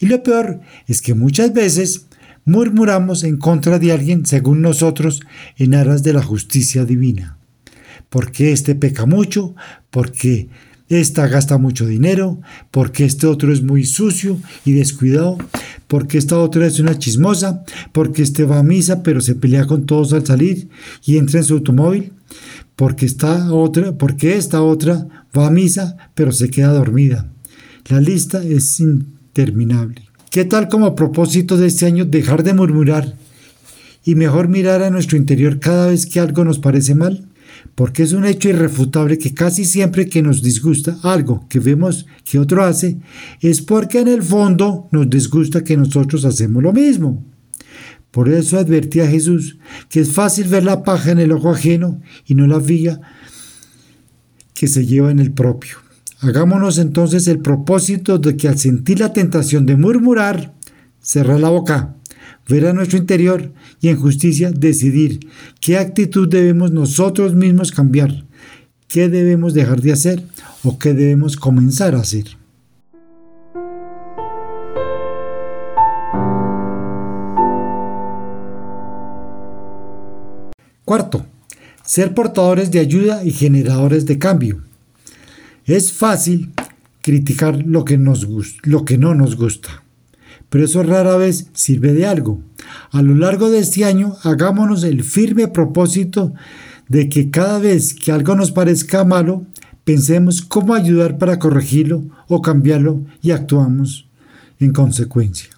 Y 0.00 0.06
lo 0.06 0.20
peor 0.24 0.62
es 0.88 1.00
que 1.00 1.14
muchas 1.14 1.52
veces 1.52 2.06
murmuramos 2.44 3.22
en 3.22 3.36
contra 3.36 3.78
de 3.78 3.92
alguien 3.92 4.26
según 4.26 4.60
nosotros 4.60 5.20
en 5.56 5.76
aras 5.76 6.02
de 6.02 6.12
la 6.12 6.24
justicia 6.24 6.84
divina. 6.84 7.38
Porque 8.08 8.50
éste 8.50 8.74
peca 8.74 9.06
mucho, 9.06 9.54
porque 9.90 10.48
ésta 10.88 11.26
gasta 11.28 11.58
mucho 11.58 11.86
dinero, 11.86 12.40
porque 12.70 13.04
este 13.04 13.26
otro 13.26 13.52
es 13.52 13.62
muy 13.62 13.84
sucio 13.84 14.38
y 14.64 14.72
descuidado, 14.72 15.38
porque 15.86 16.18
esta 16.18 16.38
otra 16.38 16.66
es 16.66 16.78
una 16.80 16.98
chismosa, 16.98 17.64
porque 17.92 18.22
este 18.22 18.44
va 18.44 18.58
a 18.58 18.62
misa 18.62 19.02
pero 19.02 19.20
se 19.20 19.34
pelea 19.34 19.66
con 19.66 19.86
todos 19.86 20.12
al 20.12 20.26
salir 20.26 20.68
y 21.04 21.16
entra 21.16 21.40
en 21.40 21.44
su 21.44 21.54
automóvil, 21.54 22.12
porque 22.76 23.06
esta 23.06 23.52
otra, 23.52 23.92
porque 23.92 24.36
esta 24.36 24.62
otra 24.62 25.26
va 25.36 25.46
a 25.46 25.50
misa 25.50 25.96
pero 26.14 26.32
se 26.32 26.50
queda 26.50 26.72
dormida. 26.72 27.30
La 27.88 28.00
lista 28.00 28.42
es 28.42 28.80
interminable. 28.80 30.02
¿Qué 30.30 30.44
tal 30.44 30.68
como 30.68 30.96
propósito 30.96 31.56
de 31.56 31.66
este 31.66 31.86
año 31.86 32.04
dejar 32.04 32.42
de 32.42 32.54
murmurar 32.54 33.14
y 34.04 34.14
mejor 34.16 34.48
mirar 34.48 34.82
a 34.82 34.90
nuestro 34.90 35.16
interior 35.16 35.60
cada 35.60 35.88
vez 35.88 36.06
que 36.06 36.18
algo 36.18 36.44
nos 36.44 36.58
parece 36.58 36.94
mal? 36.94 37.28
Porque 37.74 38.04
es 38.04 38.12
un 38.12 38.24
hecho 38.24 38.48
irrefutable 38.48 39.18
que 39.18 39.34
casi 39.34 39.64
siempre 39.64 40.08
que 40.08 40.22
nos 40.22 40.42
disgusta 40.42 40.96
algo 41.02 41.46
que 41.48 41.58
vemos 41.58 42.06
que 42.24 42.38
otro 42.38 42.64
hace, 42.64 42.98
es 43.40 43.62
porque 43.62 44.00
en 44.00 44.08
el 44.08 44.22
fondo 44.22 44.88
nos 44.92 45.10
disgusta 45.10 45.64
que 45.64 45.76
nosotros 45.76 46.24
hacemos 46.24 46.62
lo 46.62 46.72
mismo. 46.72 47.24
Por 48.10 48.28
eso 48.28 48.58
advertí 48.58 49.00
a 49.00 49.08
Jesús 49.08 49.58
que 49.88 50.00
es 50.00 50.12
fácil 50.12 50.46
ver 50.46 50.64
la 50.64 50.84
paja 50.84 51.10
en 51.10 51.18
el 51.18 51.32
ojo 51.32 51.50
ajeno 51.50 52.00
y 52.26 52.34
no 52.34 52.46
la 52.46 52.60
viga 52.60 53.00
que 54.54 54.68
se 54.68 54.86
lleva 54.86 55.10
en 55.10 55.18
el 55.18 55.32
propio. 55.32 55.78
Hagámonos 56.20 56.78
entonces 56.78 57.26
el 57.26 57.40
propósito 57.40 58.18
de 58.18 58.36
que 58.36 58.48
al 58.48 58.58
sentir 58.58 59.00
la 59.00 59.12
tentación 59.12 59.66
de 59.66 59.76
murmurar, 59.76 60.54
cerrar 61.00 61.40
la 61.40 61.50
boca, 61.50 61.96
ver 62.48 62.66
a 62.66 62.72
nuestro 62.72 62.98
interior 62.98 63.52
y 63.80 63.88
en 63.88 63.96
justicia 63.96 64.50
decidir 64.50 65.20
qué 65.60 65.78
actitud 65.78 66.28
debemos 66.28 66.72
nosotros 66.72 67.34
mismos 67.34 67.72
cambiar, 67.72 68.24
qué 68.88 69.08
debemos 69.08 69.54
dejar 69.54 69.80
de 69.80 69.92
hacer 69.92 70.24
o 70.62 70.78
qué 70.78 70.94
debemos 70.94 71.36
comenzar 71.36 71.94
a 71.94 72.00
hacer. 72.00 72.36
Cuarto, 80.84 81.24
ser 81.82 82.12
portadores 82.12 82.70
de 82.70 82.78
ayuda 82.78 83.24
y 83.24 83.30
generadores 83.30 84.04
de 84.04 84.18
cambio. 84.18 84.62
Es 85.64 85.92
fácil 85.92 86.52
criticar 87.00 87.62
lo 87.64 87.84
que, 87.84 87.96
nos, 87.96 88.26
lo 88.64 88.84
que 88.84 88.98
no 88.98 89.14
nos 89.14 89.36
gusta, 89.36 89.83
pero 90.54 90.66
eso 90.66 90.84
rara 90.84 91.16
vez 91.16 91.48
sirve 91.52 91.94
de 91.94 92.06
algo. 92.06 92.40
A 92.92 93.02
lo 93.02 93.16
largo 93.16 93.50
de 93.50 93.58
este 93.58 93.84
año, 93.84 94.14
hagámonos 94.22 94.84
el 94.84 95.02
firme 95.02 95.48
propósito 95.48 96.32
de 96.86 97.08
que 97.08 97.28
cada 97.28 97.58
vez 97.58 97.92
que 97.92 98.12
algo 98.12 98.36
nos 98.36 98.52
parezca 98.52 99.02
malo, 99.02 99.44
pensemos 99.82 100.42
cómo 100.42 100.74
ayudar 100.74 101.18
para 101.18 101.40
corregirlo 101.40 102.04
o 102.28 102.40
cambiarlo 102.40 103.02
y 103.20 103.32
actuamos 103.32 104.06
en 104.60 104.72
consecuencia. 104.72 105.48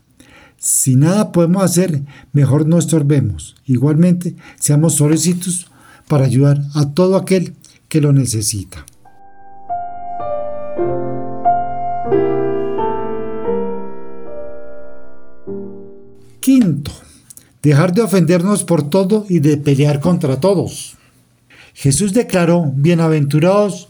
Si 0.57 0.97
nada 0.97 1.31
podemos 1.31 1.63
hacer, 1.63 2.01
mejor 2.33 2.67
no 2.67 2.79
estorbemos. 2.79 3.55
Igualmente, 3.67 4.35
seamos 4.59 4.95
solicitos 4.95 5.71
para 6.09 6.25
ayudar 6.25 6.63
a 6.73 6.95
todo 6.95 7.17
aquel 7.17 7.53
que 7.91 8.01
lo 8.01 8.15
necesita. 8.15 8.87
Quinto, 16.47 16.93
dejar 17.61 17.93
de 17.93 18.03
ofendernos 18.03 18.63
por 18.63 18.89
todo 18.89 19.27
y 19.29 19.41
de 19.41 19.57
pelear 19.57 19.99
contra 19.99 20.39
todos. 20.39 20.95
Jesús 21.75 22.13
declaró, 22.13 22.73
bienaventurados 22.73 23.89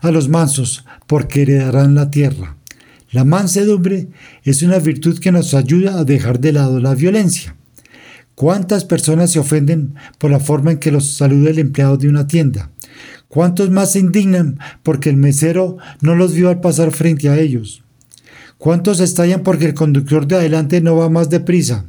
a 0.00 0.10
los 0.10 0.30
mansos, 0.30 0.86
porque 1.06 1.42
heredarán 1.42 1.94
la 1.94 2.10
tierra. 2.10 2.56
La 3.10 3.24
mansedumbre 3.24 4.08
es 4.42 4.62
una 4.62 4.78
virtud 4.78 5.18
que 5.18 5.32
nos 5.32 5.52
ayuda 5.52 5.98
a 5.98 6.04
dejar 6.04 6.40
de 6.40 6.52
lado 6.52 6.80
la 6.80 6.94
violencia. 6.94 7.56
¿Cuántas 8.34 8.86
personas 8.86 9.30
se 9.30 9.40
ofenden 9.40 9.94
por 10.16 10.30
la 10.30 10.40
forma 10.40 10.70
en 10.70 10.78
que 10.78 10.90
los 10.90 11.10
saluda 11.10 11.50
el 11.50 11.58
empleado 11.58 11.98
de 11.98 12.08
una 12.08 12.26
tienda? 12.26 12.70
¿Cuántos 13.28 13.68
más 13.68 13.92
se 13.92 13.98
indignan 13.98 14.58
porque 14.82 15.10
el 15.10 15.18
mesero 15.18 15.76
no 16.00 16.14
los 16.14 16.32
vio 16.32 16.48
al 16.48 16.62
pasar 16.62 16.90
frente 16.90 17.28
a 17.28 17.38
ellos? 17.38 17.82
¿Cuántos 18.56 19.00
estallan 19.00 19.42
porque 19.42 19.66
el 19.66 19.74
conductor 19.74 20.26
de 20.26 20.36
adelante 20.36 20.80
no 20.80 20.96
va 20.96 21.10
más 21.10 21.28
deprisa? 21.28 21.84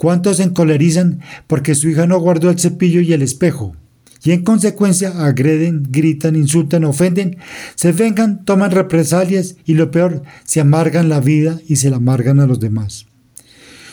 ¿Cuántos 0.00 0.38
se 0.38 0.44
encolerizan 0.44 1.20
porque 1.46 1.74
su 1.74 1.90
hija 1.90 2.06
no 2.06 2.18
guardó 2.18 2.48
el 2.48 2.58
cepillo 2.58 3.02
y 3.02 3.12
el 3.12 3.20
espejo? 3.20 3.76
y 4.22 4.32
en 4.32 4.44
consecuencia 4.44 5.26
agreden, 5.26 5.82
gritan, 5.90 6.36
insultan, 6.36 6.84
ofenden, 6.84 7.36
se 7.74 7.92
vengan, 7.92 8.46
toman 8.46 8.70
represalias 8.70 9.56
y 9.66 9.74
lo 9.74 9.90
peor, 9.90 10.22
se 10.44 10.60
amargan 10.60 11.10
la 11.10 11.20
vida 11.20 11.60
y 11.68 11.76
se 11.76 11.90
la 11.90 11.96
amargan 11.96 12.40
a 12.40 12.46
los 12.46 12.60
demás. 12.60 13.06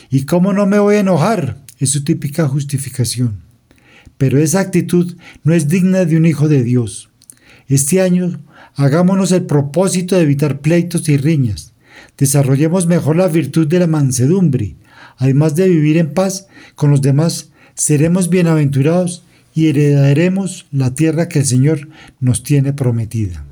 ¿Y 0.10 0.24
cómo 0.24 0.54
no 0.54 0.66
me 0.66 0.80
voy 0.80 0.96
a 0.96 1.00
enojar? 1.00 1.58
Es 1.78 1.90
su 1.90 2.06
típica 2.06 2.48
justificación. 2.48 3.42
Pero 4.18 4.38
esa 4.38 4.62
actitud 4.62 5.18
no 5.44 5.54
es 5.54 5.68
digna 5.68 6.06
de 6.06 6.16
un 6.16 6.26
hijo 6.26 6.48
de 6.48 6.64
Dios. 6.64 7.10
Este 7.68 8.02
año 8.02 8.40
hagámonos 8.76 9.34
el 9.34 9.46
propósito 9.46 10.16
de 10.16 10.24
evitar 10.24 10.62
pleitos 10.62 11.10
y 11.10 11.18
riñas. 11.18 11.74
Desarrollemos 12.18 12.88
mejor 12.88 13.16
la 13.16 13.28
virtud 13.28 13.68
de 13.68 13.80
la 13.80 13.88
mansedumbre. 13.88 14.76
Además 15.18 15.56
de 15.56 15.70
vivir 15.70 15.98
en 15.98 16.14
paz 16.14 16.48
con 16.76 16.92
los 16.92 17.02
demás, 17.02 17.52
seremos 17.76 18.30
bienaventurados 18.30 19.24
y 19.54 19.70
heredaremos 19.70 20.68
la 20.72 20.94
tierra 20.94 21.28
que 21.28 21.40
el 21.40 21.46
Señor 21.46 21.90
nos 22.20 22.44
tiene 22.44 22.74
prometida. 22.74 23.46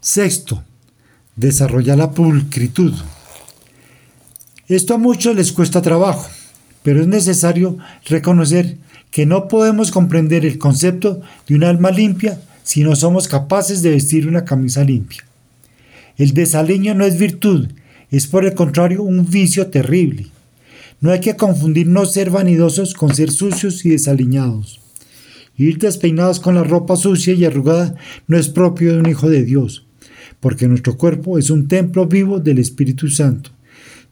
Sexto, 0.00 0.62
desarrollar 1.34 1.98
la 1.98 2.12
pulcritud. 2.12 2.94
Esto 4.68 4.94
a 4.94 4.98
muchos 4.98 5.36
les 5.36 5.52
cuesta 5.52 5.82
trabajo, 5.82 6.28
pero 6.82 7.00
es 7.00 7.08
necesario 7.08 7.76
reconocer 8.06 8.78
que 9.10 9.26
no 9.26 9.48
podemos 9.48 9.90
comprender 9.90 10.44
el 10.44 10.58
concepto 10.58 11.20
de 11.48 11.54
un 11.54 11.64
alma 11.64 11.90
limpia 11.90 12.40
si 12.62 12.82
no 12.82 12.96
somos 12.96 13.28
capaces 13.28 13.82
de 13.82 13.90
vestir 13.90 14.26
una 14.26 14.44
camisa 14.44 14.84
limpia. 14.84 15.24
El 16.16 16.32
desaliño 16.32 16.94
no 16.94 17.04
es 17.04 17.18
virtud, 17.18 17.68
es 18.10 18.26
por 18.26 18.44
el 18.44 18.54
contrario 18.54 19.02
un 19.02 19.28
vicio 19.28 19.68
terrible. 19.68 20.26
No 21.00 21.10
hay 21.10 21.20
que 21.20 21.36
confundir 21.36 21.86
no 21.86 22.06
ser 22.06 22.30
vanidosos 22.30 22.94
con 22.94 23.14
ser 23.14 23.30
sucios 23.30 23.84
y 23.84 23.90
desaliñados. 23.90 24.80
Ir 25.56 25.78
despeinados 25.78 26.40
con 26.40 26.54
la 26.54 26.64
ropa 26.64 26.96
sucia 26.96 27.34
y 27.34 27.44
arrugada 27.44 27.94
no 28.26 28.36
es 28.36 28.48
propio 28.48 28.92
de 28.92 29.00
un 29.00 29.08
hijo 29.08 29.28
de 29.28 29.44
Dios, 29.44 29.86
porque 30.40 30.68
nuestro 30.68 30.96
cuerpo 30.96 31.38
es 31.38 31.50
un 31.50 31.68
templo 31.68 32.06
vivo 32.06 32.40
del 32.40 32.58
Espíritu 32.58 33.08
Santo, 33.08 33.50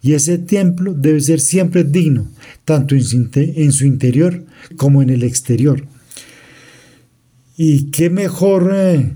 y 0.05 0.13
ese 0.13 0.37
templo 0.37 0.93
debe 0.93 1.19
ser 1.19 1.41
siempre 1.41 1.83
digno, 1.83 2.29
tanto 2.67 2.95
en 2.95 3.73
su 3.73 3.87
interior 3.87 4.45
como 4.77 5.03
en 5.03 5.09
el 5.09 5.23
exterior. 5.23 5.87
¿Y 7.57 7.91
qué 7.91 8.11
mejor 8.11 8.71
eh, 8.75 9.15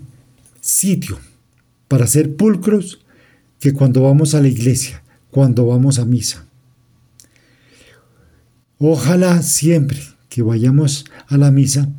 sitio 0.63 1.19
para 1.89 2.07
ser 2.07 2.37
pulcros 2.37 3.01
que 3.61 3.75
cuando 3.75 4.03
vamos 4.03 4.35
a 4.35 4.41
la 4.41 4.49
iglesia, 4.49 5.03
cuando 5.31 5.67
vamos 5.67 5.99
a 5.99 6.07
misa. 6.07 6.47
Ojalá 8.79 9.43
siempre 9.43 9.99
que 10.31 10.41
vayamos 10.43 11.05
a 11.27 11.37
la 11.37 11.51
misa 11.51 11.91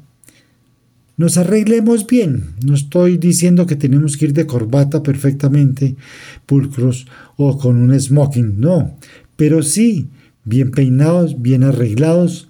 nos 1.19 1.35
arreglemos 1.35 2.07
bien. 2.07 2.55
No 2.65 2.73
estoy 2.73 3.17
diciendo 3.17 3.65
que 3.65 3.75
tenemos 3.75 4.15
que 4.15 4.27
ir 4.27 4.33
de 4.33 4.45
corbata 4.45 5.03
perfectamente, 5.03 5.97
pulcros 6.45 7.07
o 7.35 7.57
con 7.57 7.75
un 7.75 7.99
smoking, 7.99 8.57
no, 8.57 8.97
pero 9.35 9.61
sí 9.61 10.07
bien 10.45 10.71
peinados, 10.71 11.41
bien 11.41 11.65
arreglados, 11.65 12.47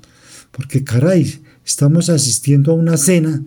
porque 0.51 0.83
caray, 0.83 1.41
estamos 1.65 2.11
asistiendo 2.11 2.71
a 2.71 2.75
una 2.75 2.97
cena 2.97 3.43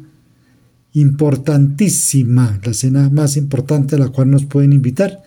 importantísima, 0.92 2.58
la 2.64 2.74
cena 2.74 3.08
más 3.08 3.36
importante 3.36 3.94
a 3.94 4.00
la 4.00 4.08
cual 4.08 4.28
nos 4.28 4.44
pueden 4.44 4.72
invitar, 4.72 5.22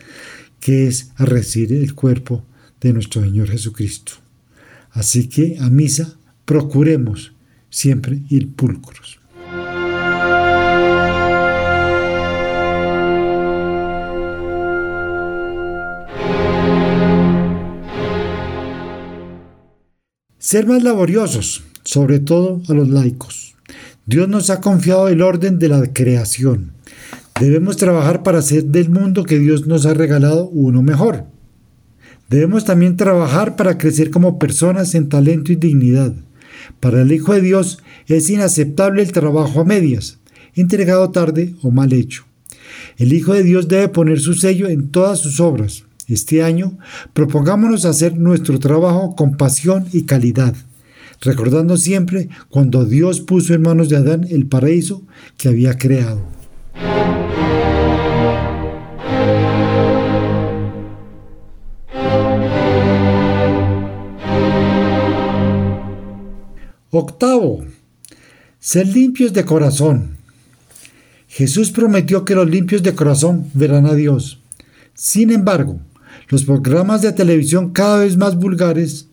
que 0.60 0.88
es 0.88 1.12
a 1.16 1.24
recibir 1.24 1.72
el 1.72 1.96
cuerpo 1.96 2.44
de 2.82 2.92
nuestro 2.92 3.22
Señor 3.22 3.48
Jesucristo. 3.48 4.12
Así 4.92 5.30
que 5.30 5.56
a 5.62 5.70
misa 5.70 6.18
procuremos 6.44 7.32
siempre 7.70 8.24
ir 8.28 8.54
pulcros. 8.54 9.20
Ser 20.46 20.68
más 20.68 20.84
laboriosos, 20.84 21.64
sobre 21.84 22.20
todo 22.20 22.62
a 22.70 22.74
los 22.76 22.88
laicos. 22.88 23.56
Dios 24.06 24.30
nos 24.30 24.52
ha 24.52 24.62
confiado 24.62 25.08
el 25.08 25.24
orden 25.24 25.58
de 25.58 25.70
la 25.70 25.92
creación. 25.92 26.74
Debemos 27.40 27.78
trabajar 27.78 28.22
para 28.22 28.38
hacer 28.38 28.66
del 28.66 28.92
mundo 28.92 29.24
que 29.24 29.40
Dios 29.40 29.66
nos 29.66 29.88
ha 29.88 29.96
regalado 29.96 30.48
uno 30.50 30.84
mejor. 30.84 31.26
Debemos 32.30 32.64
también 32.64 32.96
trabajar 32.96 33.56
para 33.56 33.80
crecer 33.80 34.12
como 34.12 34.38
personas 34.38 34.94
en 34.94 35.10
talento 35.10 35.52
y 35.52 35.56
dignidad. 35.56 36.14
Para 36.80 37.02
el 37.02 37.12
Hijo 37.12 37.34
de 37.34 37.42
Dios 37.42 37.80
es 38.06 38.30
inaceptable 38.30 39.02
el 39.02 39.14
trabajo 39.14 39.62
a 39.62 39.66
medias, 39.66 40.20
entregado 40.54 41.10
tarde 41.10 41.56
o 41.64 41.72
mal 41.72 41.92
hecho. 41.92 42.24
El 42.98 43.14
Hijo 43.14 43.34
de 43.34 43.42
Dios 43.42 43.68
debe 43.68 43.90
poner 43.90 44.20
su 44.20 44.36
sello 44.36 44.68
en 44.68 44.92
todas 44.92 45.18
sus 45.18 45.40
obras. 45.40 45.86
Este 46.08 46.44
año 46.44 46.78
propongámonos 47.14 47.86
hacer 47.86 48.18
nuestro 48.18 48.60
trabajo 48.60 49.16
con 49.16 49.38
pasión 49.38 49.88
y 49.92 50.04
calidad 50.04 50.56
recordando 51.22 51.78
siempre 51.78 52.30
cuando 52.50 52.86
Dios 52.86 53.22
puso 53.22 53.54
en 53.54 53.62
manos 53.62 53.90
de 53.90 53.98
Adán 53.98 54.26
el 54.30 54.48
paraíso 54.48 55.04
que 55.38 55.50
había 55.50 55.78
creado. 55.78 56.22
Octavo, 66.92 67.66
ser 68.60 68.88
limpios 68.88 69.34
de 69.34 69.44
corazón. 69.44 70.16
Jesús 71.28 71.72
prometió 71.72 72.24
que 72.24 72.36
los 72.36 72.50
limpios 72.50 72.84
de 72.84 72.96
corazón 72.96 73.50
verán 73.54 73.86
a 73.86 73.94
Dios. 73.94 74.40
Sin 74.94 75.30
embargo, 75.32 75.82
los 76.30 76.46
programas 76.46 77.02
de 77.02 77.14
televisión 77.14 77.72
cada 77.72 78.00
vez 78.00 78.18
más 78.18 78.36
vulgares 78.36 79.08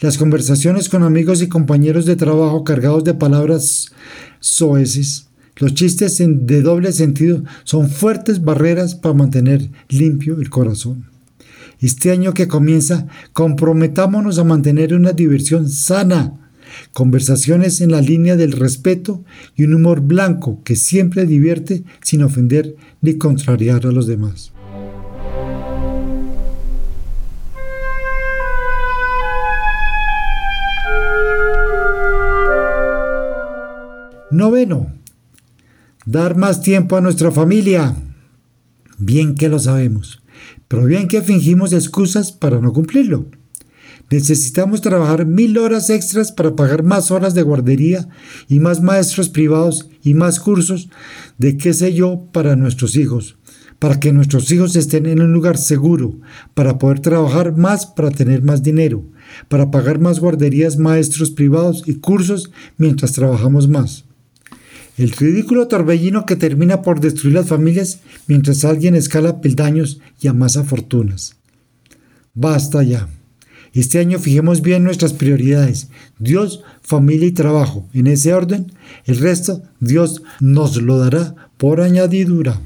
las 0.00 0.16
conversaciones 0.16 0.88
con 0.88 1.02
amigos 1.02 1.42
y 1.42 1.48
compañeros 1.48 2.06
de 2.06 2.16
trabajo 2.16 2.64
cargados 2.64 3.04
de 3.04 3.12
palabras 3.12 3.92
soeces, 4.40 5.28
los 5.56 5.74
chistes 5.74 6.16
de 6.18 6.62
doble 6.62 6.92
sentido 6.92 7.44
son 7.64 7.90
fuertes 7.90 8.42
barreras 8.42 8.94
para 8.94 9.14
mantener 9.14 9.70
limpio 9.90 10.40
el 10.40 10.48
corazón. 10.48 11.04
Este 11.80 12.10
año 12.10 12.32
que 12.32 12.48
comienza, 12.48 13.08
comprometámonos 13.34 14.38
a 14.38 14.44
mantener 14.44 14.94
una 14.94 15.12
diversión 15.12 15.68
sana, 15.68 16.50
conversaciones 16.94 17.82
en 17.82 17.90
la 17.90 18.00
línea 18.00 18.36
del 18.36 18.52
respeto 18.52 19.22
y 19.54 19.64
un 19.64 19.74
humor 19.74 20.00
blanco 20.00 20.62
que 20.64 20.76
siempre 20.76 21.26
divierte 21.26 21.84
sin 22.02 22.22
ofender 22.22 22.74
ni 23.02 23.18
contrariar 23.18 23.84
a 23.84 23.92
los 23.92 24.06
demás. 24.06 24.52
Noveno, 34.30 34.92
dar 36.06 36.36
más 36.36 36.62
tiempo 36.62 36.96
a 36.96 37.00
nuestra 37.00 37.32
familia. 37.32 37.96
Bien 38.96 39.34
que 39.34 39.48
lo 39.48 39.58
sabemos, 39.58 40.22
pero 40.68 40.84
bien 40.84 41.08
que 41.08 41.20
fingimos 41.20 41.72
excusas 41.72 42.30
para 42.30 42.60
no 42.60 42.72
cumplirlo. 42.72 43.26
Necesitamos 44.08 44.82
trabajar 44.82 45.26
mil 45.26 45.58
horas 45.58 45.90
extras 45.90 46.30
para 46.30 46.54
pagar 46.54 46.84
más 46.84 47.10
horas 47.10 47.34
de 47.34 47.42
guardería 47.42 48.08
y 48.48 48.60
más 48.60 48.80
maestros 48.80 49.28
privados 49.28 49.88
y 50.04 50.14
más 50.14 50.38
cursos 50.38 50.90
de 51.38 51.56
qué 51.56 51.74
sé 51.74 51.92
yo 51.92 52.28
para 52.30 52.54
nuestros 52.54 52.94
hijos, 52.94 53.36
para 53.80 53.98
que 53.98 54.12
nuestros 54.12 54.52
hijos 54.52 54.76
estén 54.76 55.06
en 55.06 55.22
un 55.22 55.32
lugar 55.32 55.58
seguro, 55.58 56.20
para 56.54 56.78
poder 56.78 57.00
trabajar 57.00 57.56
más 57.56 57.86
para 57.86 58.12
tener 58.12 58.44
más 58.44 58.62
dinero, 58.62 59.02
para 59.48 59.72
pagar 59.72 59.98
más 59.98 60.20
guarderías, 60.20 60.76
maestros 60.76 61.32
privados 61.32 61.82
y 61.86 61.94
cursos 61.94 62.52
mientras 62.78 63.10
trabajamos 63.10 63.66
más. 63.66 64.04
El 65.00 65.12
ridículo 65.12 65.66
torbellino 65.66 66.26
que 66.26 66.36
termina 66.36 66.82
por 66.82 67.00
destruir 67.00 67.34
las 67.34 67.48
familias 67.48 68.00
mientras 68.26 68.66
alguien 68.66 68.94
escala 68.94 69.40
peldaños 69.40 69.98
y 70.20 70.28
amasa 70.28 70.62
fortunas. 70.62 71.36
Basta 72.34 72.82
ya. 72.82 73.08
Este 73.72 73.98
año 73.98 74.18
fijemos 74.18 74.60
bien 74.60 74.84
nuestras 74.84 75.14
prioridades. 75.14 75.88
Dios, 76.18 76.62
familia 76.82 77.28
y 77.28 77.32
trabajo. 77.32 77.88
En 77.94 78.08
ese 78.08 78.34
orden, 78.34 78.74
el 79.06 79.16
resto 79.16 79.62
Dios 79.80 80.22
nos 80.38 80.76
lo 80.76 80.98
dará 80.98 81.34
por 81.56 81.80
añadidura. 81.80 82.60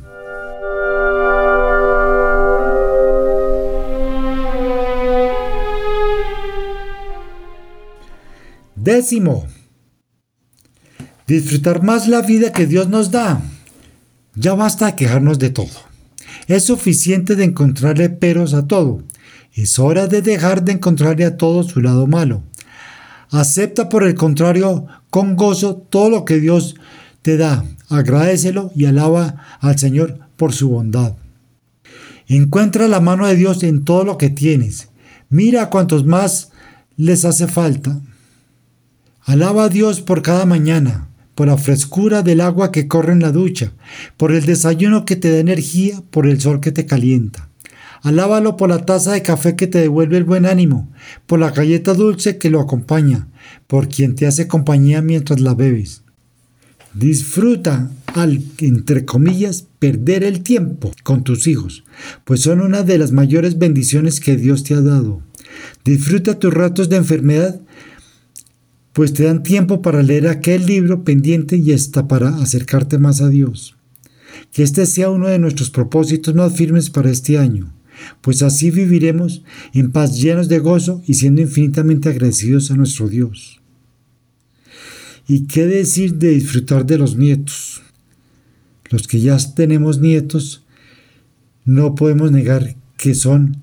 Décimo. 8.74 9.46
Disfrutar 11.26 11.82
más 11.82 12.06
la 12.06 12.20
vida 12.20 12.52
que 12.52 12.66
Dios 12.66 12.88
nos 12.88 13.10
da. 13.10 13.40
Ya 14.34 14.54
basta 14.54 14.86
de 14.86 14.96
quejarnos 14.96 15.38
de 15.38 15.50
todo. 15.50 15.70
Es 16.48 16.64
suficiente 16.64 17.36
de 17.36 17.44
encontrarle 17.44 18.10
peros 18.10 18.52
a 18.52 18.66
todo. 18.66 19.02
Es 19.54 19.78
hora 19.78 20.06
de 20.06 20.20
dejar 20.20 20.64
de 20.64 20.72
encontrarle 20.72 21.24
a 21.24 21.36
todo 21.36 21.62
su 21.62 21.80
lado 21.80 22.06
malo. 22.06 22.42
Acepta 23.30 23.88
por 23.88 24.04
el 24.04 24.14
contrario 24.14 24.86
con 25.10 25.36
gozo 25.36 25.76
todo 25.76 26.10
lo 26.10 26.24
que 26.24 26.40
Dios 26.40 26.74
te 27.22 27.36
da. 27.36 27.64
Agradecelo 27.88 28.70
y 28.74 28.84
alaba 28.84 29.36
al 29.60 29.78
Señor 29.78 30.18
por 30.36 30.52
su 30.52 30.68
bondad. 30.68 31.14
Encuentra 32.26 32.88
la 32.88 33.00
mano 33.00 33.26
de 33.26 33.36
Dios 33.36 33.62
en 33.62 33.84
todo 33.84 34.04
lo 34.04 34.18
que 34.18 34.30
tienes. 34.30 34.88
Mira 35.28 35.70
cuantos 35.70 36.04
más 36.04 36.50
les 36.96 37.24
hace 37.24 37.46
falta. 37.46 38.00
Alaba 39.24 39.64
a 39.64 39.68
Dios 39.68 40.00
por 40.00 40.22
cada 40.22 40.44
mañana, 40.44 41.08
por 41.34 41.48
la 41.48 41.58
frescura 41.58 42.22
del 42.22 42.40
agua 42.40 42.70
que 42.70 42.88
corre 42.88 43.12
en 43.12 43.20
la 43.20 43.32
ducha, 43.32 43.72
por 44.16 44.32
el 44.32 44.44
desayuno 44.44 45.04
que 45.04 45.16
te 45.16 45.30
da 45.30 45.38
energía, 45.38 46.02
por 46.10 46.26
el 46.26 46.40
sol 46.40 46.60
que 46.60 46.72
te 46.72 46.86
calienta. 46.86 47.50
Alábalo 48.02 48.56
por 48.56 48.68
la 48.68 48.84
taza 48.84 49.12
de 49.12 49.22
café 49.22 49.56
que 49.56 49.66
te 49.66 49.78
devuelve 49.78 50.18
el 50.18 50.24
buen 50.24 50.44
ánimo, 50.46 50.92
por 51.26 51.40
la 51.40 51.50
galleta 51.50 51.94
dulce 51.94 52.36
que 52.38 52.50
lo 52.50 52.60
acompaña, 52.60 53.28
por 53.66 53.88
quien 53.88 54.14
te 54.14 54.26
hace 54.26 54.46
compañía 54.46 55.00
mientras 55.00 55.40
la 55.40 55.54
bebes. 55.54 56.02
Disfruta 56.92 57.90
al, 58.14 58.42
entre 58.58 59.04
comillas, 59.04 59.66
perder 59.78 60.22
el 60.22 60.42
tiempo 60.42 60.92
con 61.02 61.24
tus 61.24 61.46
hijos, 61.46 61.82
pues 62.24 62.40
son 62.40 62.60
una 62.60 62.82
de 62.82 62.98
las 62.98 63.10
mayores 63.10 63.58
bendiciones 63.58 64.20
que 64.20 64.36
Dios 64.36 64.62
te 64.62 64.74
ha 64.74 64.80
dado. 64.80 65.22
Disfruta 65.84 66.38
tus 66.38 66.52
ratos 66.54 66.88
de 66.88 66.96
enfermedad 66.96 67.60
pues 68.94 69.12
te 69.12 69.24
dan 69.24 69.42
tiempo 69.42 69.82
para 69.82 70.02
leer 70.02 70.28
aquel 70.28 70.66
libro 70.66 71.02
pendiente 71.02 71.56
y 71.56 71.72
hasta 71.72 72.06
para 72.06 72.28
acercarte 72.36 72.96
más 72.96 73.20
a 73.20 73.28
Dios. 73.28 73.74
Que 74.52 74.62
este 74.62 74.86
sea 74.86 75.10
uno 75.10 75.26
de 75.26 75.40
nuestros 75.40 75.70
propósitos 75.70 76.34
más 76.34 76.54
firmes 76.54 76.90
para 76.90 77.10
este 77.10 77.36
año, 77.36 77.74
pues 78.20 78.42
así 78.42 78.70
viviremos 78.70 79.42
en 79.72 79.90
paz 79.90 80.20
llenos 80.20 80.48
de 80.48 80.60
gozo 80.60 81.02
y 81.06 81.14
siendo 81.14 81.42
infinitamente 81.42 82.08
agradecidos 82.08 82.70
a 82.70 82.76
nuestro 82.76 83.08
Dios. 83.08 83.60
¿Y 85.26 85.46
qué 85.46 85.66
decir 85.66 86.14
de 86.14 86.30
disfrutar 86.30 86.86
de 86.86 86.98
los 86.98 87.16
nietos? 87.16 87.82
Los 88.90 89.08
que 89.08 89.20
ya 89.20 89.36
tenemos 89.56 89.98
nietos, 89.98 90.64
no 91.64 91.96
podemos 91.96 92.30
negar 92.30 92.76
que 92.96 93.16
son 93.16 93.56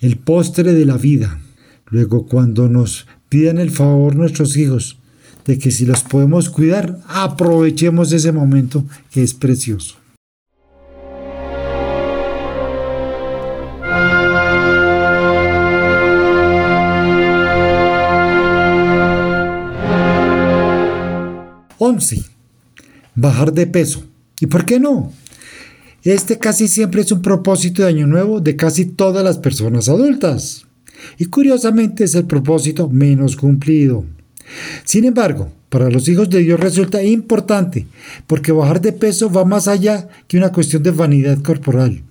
el 0.00 0.18
postre 0.18 0.74
de 0.74 0.84
la 0.84 0.98
vida. 0.98 1.40
Luego, 1.86 2.26
cuando 2.26 2.68
nos 2.68 3.06
pidan 3.34 3.58
el 3.58 3.72
favor 3.72 4.14
nuestros 4.14 4.56
hijos 4.56 4.96
de 5.44 5.58
que 5.58 5.72
si 5.72 5.84
los 5.84 6.04
podemos 6.04 6.50
cuidar, 6.50 7.00
aprovechemos 7.08 8.12
ese 8.12 8.30
momento 8.30 8.84
que 9.10 9.24
es 9.24 9.34
precioso. 9.34 9.96
Once. 21.78 22.22
Bajar 23.16 23.52
de 23.52 23.66
peso. 23.66 24.04
¿Y 24.38 24.46
por 24.46 24.64
qué 24.64 24.78
no? 24.78 25.12
Este 26.04 26.38
casi 26.38 26.68
siempre 26.68 27.00
es 27.00 27.10
un 27.10 27.20
propósito 27.20 27.82
de 27.82 27.88
año 27.88 28.06
nuevo 28.06 28.40
de 28.40 28.54
casi 28.54 28.84
todas 28.84 29.24
las 29.24 29.38
personas 29.38 29.88
adultas 29.88 30.68
y 31.18 31.26
curiosamente 31.26 32.04
es 32.04 32.14
el 32.14 32.24
propósito 32.24 32.88
menos 32.88 33.36
cumplido. 33.36 34.04
Sin 34.84 35.04
embargo, 35.04 35.50
para 35.68 35.90
los 35.90 36.08
hijos 36.08 36.30
de 36.30 36.40
Dios 36.40 36.60
resulta 36.60 37.02
importante, 37.02 37.86
porque 38.26 38.52
bajar 38.52 38.80
de 38.80 38.92
peso 38.92 39.30
va 39.30 39.44
más 39.44 39.66
allá 39.66 40.08
que 40.28 40.36
una 40.36 40.52
cuestión 40.52 40.82
de 40.82 40.90
vanidad 40.90 41.42
corporal. 41.42 42.02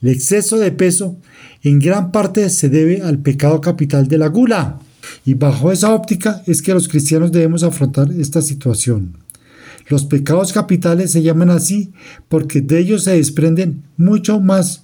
El 0.00 0.08
exceso 0.08 0.58
de 0.58 0.72
peso 0.72 1.16
en 1.62 1.78
gran 1.78 2.12
parte 2.12 2.48
se 2.50 2.68
debe 2.68 3.02
al 3.02 3.18
pecado 3.18 3.60
capital 3.60 4.08
de 4.08 4.18
la 4.18 4.28
gula, 4.28 4.80
y 5.24 5.34
bajo 5.34 5.72
esa 5.72 5.94
óptica 5.94 6.42
es 6.46 6.62
que 6.62 6.74
los 6.74 6.88
cristianos 6.88 7.32
debemos 7.32 7.62
afrontar 7.62 8.10
esta 8.12 8.42
situación. 8.42 9.16
Los 9.88 10.04
pecados 10.04 10.52
capitales 10.52 11.10
se 11.10 11.22
llaman 11.22 11.50
así 11.50 11.92
porque 12.28 12.60
de 12.60 12.78
ellos 12.78 13.04
se 13.04 13.16
desprenden 13.16 13.82
mucho 13.96 14.40
más 14.40 14.81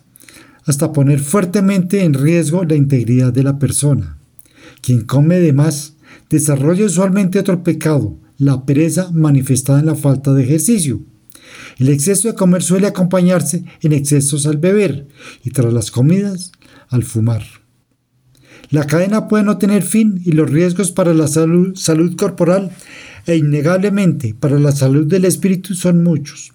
hasta 0.68 0.92
poner 0.92 1.18
fuertemente 1.20 2.04
en 2.04 2.12
riesgo 2.12 2.62
la 2.62 2.76
integridad 2.76 3.32
de 3.32 3.42
la 3.42 3.58
persona. 3.58 4.18
Quien 4.82 5.06
come 5.06 5.38
de 5.40 5.54
más 5.54 5.94
desarrolla 6.28 6.84
usualmente 6.84 7.38
otro 7.38 7.64
pecado, 7.64 8.18
la 8.36 8.66
pereza 8.66 9.10
manifestada 9.12 9.80
en 9.80 9.86
la 9.86 9.94
falta 9.94 10.34
de 10.34 10.44
ejercicio. 10.44 11.00
El 11.78 11.88
exceso 11.88 12.28
de 12.28 12.34
comer 12.34 12.62
suele 12.62 12.86
acompañarse 12.86 13.64
en 13.80 13.94
excesos 13.94 14.46
al 14.46 14.58
beber 14.58 15.08
y 15.42 15.50
tras 15.52 15.72
las 15.72 15.90
comidas 15.90 16.52
al 16.90 17.02
fumar. 17.02 17.42
La 18.70 18.86
cadena 18.86 19.26
puede 19.26 19.44
no 19.44 19.56
tener 19.56 19.82
fin 19.82 20.20
y 20.22 20.32
los 20.32 20.50
riesgos 20.50 20.92
para 20.92 21.14
la 21.14 21.28
salud, 21.28 21.74
salud 21.76 22.14
corporal 22.14 22.70
e 23.26 23.36
innegablemente 23.36 24.34
para 24.38 24.58
la 24.58 24.72
salud 24.72 25.06
del 25.06 25.24
espíritu 25.24 25.74
son 25.74 26.02
muchos. 26.02 26.52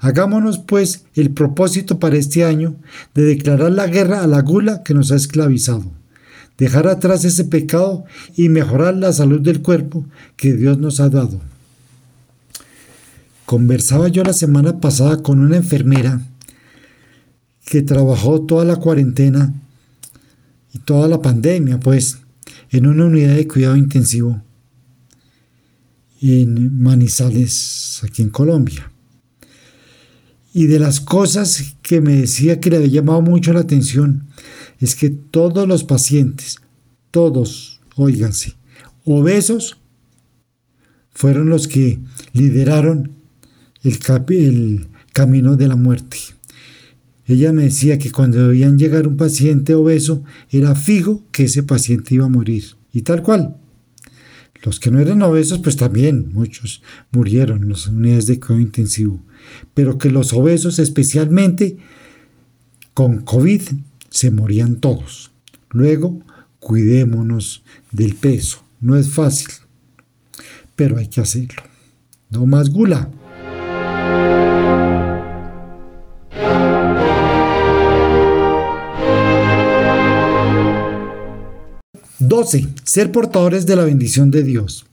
Hagámonos 0.00 0.58
pues 0.58 1.04
el 1.14 1.30
propósito 1.30 1.98
para 1.98 2.16
este 2.16 2.44
año 2.44 2.76
de 3.14 3.22
declarar 3.22 3.72
la 3.72 3.86
guerra 3.86 4.22
a 4.22 4.26
la 4.26 4.40
gula 4.40 4.82
que 4.82 4.94
nos 4.94 5.12
ha 5.12 5.16
esclavizado, 5.16 5.92
dejar 6.56 6.86
atrás 6.86 7.24
ese 7.24 7.44
pecado 7.44 8.04
y 8.36 8.48
mejorar 8.48 8.96
la 8.96 9.12
salud 9.12 9.40
del 9.40 9.62
cuerpo 9.62 10.04
que 10.36 10.54
Dios 10.54 10.78
nos 10.78 11.00
ha 11.00 11.08
dado. 11.08 11.40
Conversaba 13.44 14.08
yo 14.08 14.24
la 14.24 14.34
semana 14.34 14.78
pasada 14.80 15.22
con 15.22 15.40
una 15.40 15.56
enfermera 15.56 16.20
que 17.64 17.82
trabajó 17.82 18.42
toda 18.42 18.64
la 18.64 18.76
cuarentena 18.76 19.54
y 20.72 20.78
toda 20.80 21.08
la 21.08 21.22
pandemia, 21.22 21.80
pues, 21.80 22.18
en 22.70 22.86
una 22.86 23.06
unidad 23.06 23.36
de 23.36 23.48
cuidado 23.48 23.76
intensivo 23.76 24.42
en 26.20 26.82
Manizales, 26.82 28.00
aquí 28.04 28.22
en 28.22 28.30
Colombia. 28.30 28.90
Y 30.52 30.66
de 30.66 30.78
las 30.78 31.00
cosas 31.00 31.76
que 31.82 32.00
me 32.00 32.14
decía 32.14 32.60
que 32.60 32.70
le 32.70 32.76
había 32.76 32.88
llamado 32.88 33.22
mucho 33.22 33.52
la 33.52 33.60
atención 33.60 34.28
es 34.80 34.94
que 34.94 35.10
todos 35.10 35.68
los 35.68 35.84
pacientes, 35.84 36.58
todos, 37.10 37.80
oíganse, 37.96 38.54
obesos, 39.04 39.78
fueron 41.10 41.48
los 41.48 41.66
que 41.66 41.98
lideraron 42.32 43.12
el, 43.82 43.98
camino 45.12 45.56
de 45.56 45.68
la 45.68 45.74
muerte. 45.74 46.18
Ella 47.26 47.52
me 47.52 47.64
decía 47.64 47.98
que 47.98 48.12
cuando 48.12 48.48
veían 48.48 48.78
llegar 48.78 49.08
un 49.08 49.16
paciente 49.16 49.74
obeso, 49.74 50.22
era 50.48 50.74
fijo 50.74 51.24
que 51.32 51.44
ese 51.44 51.64
paciente 51.64 52.14
iba 52.14 52.26
a 52.26 52.30
morir. 52.30 52.64
Y 52.92 53.02
tal 53.02 53.22
cual. 53.22 53.56
Los 54.62 54.80
que 54.80 54.90
no 54.90 55.00
eran 55.00 55.22
obesos, 55.22 55.58
pues 55.58 55.76
también 55.76 56.30
muchos 56.32 56.82
murieron 57.10 57.64
en 57.64 57.70
las 57.70 57.86
unidades 57.88 58.26
de 58.26 58.38
cuidado 58.38 58.60
intensivo. 58.60 59.20
Pero 59.74 59.98
que 59.98 60.10
los 60.10 60.32
obesos, 60.32 60.78
especialmente 60.78 61.76
con 62.94 63.22
COVID, 63.22 63.62
se 64.10 64.30
morían 64.30 64.76
todos. 64.76 65.30
Luego, 65.70 66.20
cuidémonos 66.58 67.62
del 67.92 68.14
peso. 68.14 68.62
No 68.80 68.96
es 68.96 69.10
fácil, 69.10 69.48
pero 70.76 70.98
hay 70.98 71.08
que 71.08 71.20
hacerlo. 71.20 71.62
No 72.30 72.46
más 72.46 72.70
gula. 72.70 73.10
12. 82.28 82.68
Ser 82.84 83.10
portadores 83.10 83.64
de 83.64 83.76
la 83.76 83.84
bendición 83.84 84.30
de 84.30 84.42
Dios. 84.42 84.84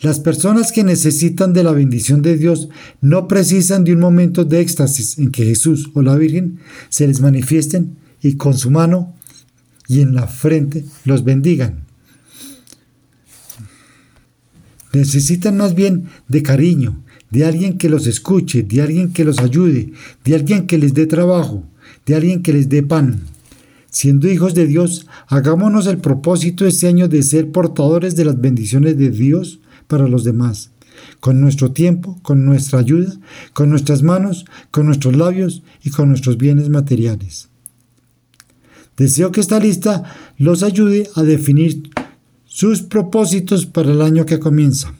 Las 0.00 0.20
personas 0.20 0.72
que 0.72 0.84
necesitan 0.84 1.52
de 1.52 1.64
la 1.64 1.72
bendición 1.72 2.22
de 2.22 2.36
Dios 2.36 2.68
no 3.00 3.28
precisan 3.28 3.84
de 3.84 3.92
un 3.92 4.00
momento 4.00 4.44
de 4.44 4.60
éxtasis 4.60 5.18
en 5.18 5.30
que 5.30 5.44
Jesús 5.44 5.90
o 5.94 6.02
la 6.02 6.16
Virgen 6.16 6.58
se 6.88 7.06
les 7.06 7.20
manifiesten 7.20 7.96
y 8.22 8.34
con 8.34 8.56
su 8.56 8.70
mano 8.70 9.14
y 9.88 10.00
en 10.00 10.14
la 10.14 10.26
frente 10.26 10.84
los 11.04 11.24
bendigan. 11.24 11.84
Necesitan 14.92 15.56
más 15.56 15.74
bien 15.74 16.04
de 16.28 16.42
cariño, 16.42 17.02
de 17.30 17.44
alguien 17.44 17.78
que 17.78 17.88
los 17.88 18.06
escuche, 18.06 18.62
de 18.62 18.80
alguien 18.80 19.12
que 19.12 19.24
los 19.24 19.40
ayude, 19.40 19.92
de 20.24 20.34
alguien 20.34 20.66
que 20.66 20.78
les 20.78 20.94
dé 20.94 21.06
trabajo, 21.06 21.64
de 22.06 22.14
alguien 22.14 22.42
que 22.42 22.52
les 22.52 22.68
dé 22.68 22.82
pan. 22.82 23.22
Siendo 23.90 24.28
hijos 24.28 24.54
de 24.54 24.66
Dios, 24.66 25.06
hagámonos 25.26 25.86
el 25.86 25.98
propósito 25.98 26.66
este 26.66 26.86
año 26.86 27.08
de 27.08 27.22
ser 27.22 27.50
portadores 27.50 28.16
de 28.16 28.24
las 28.24 28.40
bendiciones 28.40 28.96
de 28.96 29.10
Dios 29.10 29.60
para 29.86 30.08
los 30.08 30.24
demás, 30.24 30.70
con 31.20 31.40
nuestro 31.40 31.72
tiempo, 31.72 32.18
con 32.22 32.44
nuestra 32.44 32.78
ayuda, 32.78 33.14
con 33.52 33.70
nuestras 33.70 34.02
manos, 34.02 34.44
con 34.70 34.86
nuestros 34.86 35.16
labios 35.16 35.62
y 35.82 35.90
con 35.90 36.08
nuestros 36.08 36.36
bienes 36.36 36.68
materiales. 36.68 37.48
Deseo 38.96 39.32
que 39.32 39.40
esta 39.40 39.58
lista 39.58 40.04
los 40.38 40.62
ayude 40.62 41.08
a 41.14 41.22
definir 41.22 41.90
sus 42.46 42.82
propósitos 42.82 43.66
para 43.66 43.90
el 43.90 44.00
año 44.02 44.26
que 44.26 44.38
comienza. 44.38 44.94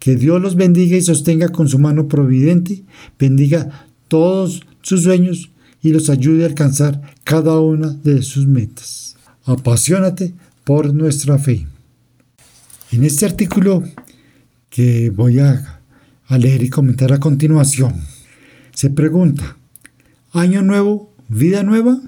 Que 0.00 0.16
Dios 0.16 0.40
los 0.40 0.56
bendiga 0.56 0.96
y 0.96 1.02
sostenga 1.02 1.50
con 1.50 1.68
su 1.68 1.78
mano 1.78 2.08
providente, 2.08 2.82
bendiga 3.18 3.86
todos 4.08 4.62
sus 4.82 5.04
sueños 5.04 5.50
y 5.82 5.90
los 5.90 6.10
ayude 6.10 6.42
a 6.42 6.48
alcanzar 6.48 7.00
cada 7.22 7.60
una 7.60 7.90
de 7.90 8.22
sus 8.22 8.46
metas. 8.46 9.16
Apasionate 9.44 10.34
por 10.64 10.92
nuestra 10.92 11.38
fe. 11.38 11.66
En 12.92 13.04
este 13.04 13.26
artículo 13.26 13.84
que 14.70 15.10
voy 15.10 15.40
a, 15.40 15.80
leer 16.30 16.62
y 16.62 16.70
comentar 16.70 17.12
a 17.12 17.18
continuación, 17.18 17.94
se 18.72 18.88
pregunta, 18.88 19.56
¿año 20.32 20.62
nuevo, 20.62 21.12
vida 21.28 21.64
nueva? 21.64 22.00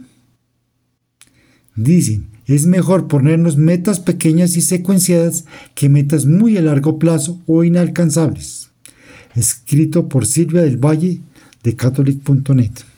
Dicen, 1.75 2.29
es 2.47 2.67
mejor 2.67 3.09
ponernos 3.09 3.57
metas 3.57 3.99
pequeñas 3.99 4.57
y 4.57 4.63
secuenciadas 4.63 5.45
que 5.75 5.89
metas 5.89 6.25
muy 6.25 6.57
a 6.57 6.63
largo 6.63 6.99
plazo 6.99 7.41
o 7.47 7.65
inalcanzables. 7.65 8.71
Escrito 9.35 10.09
por 10.09 10.27
Silvia 10.27 10.63
del 10.63 10.77
Valle 10.77 11.21
de 11.63 11.75
catholic.net. 11.75 12.92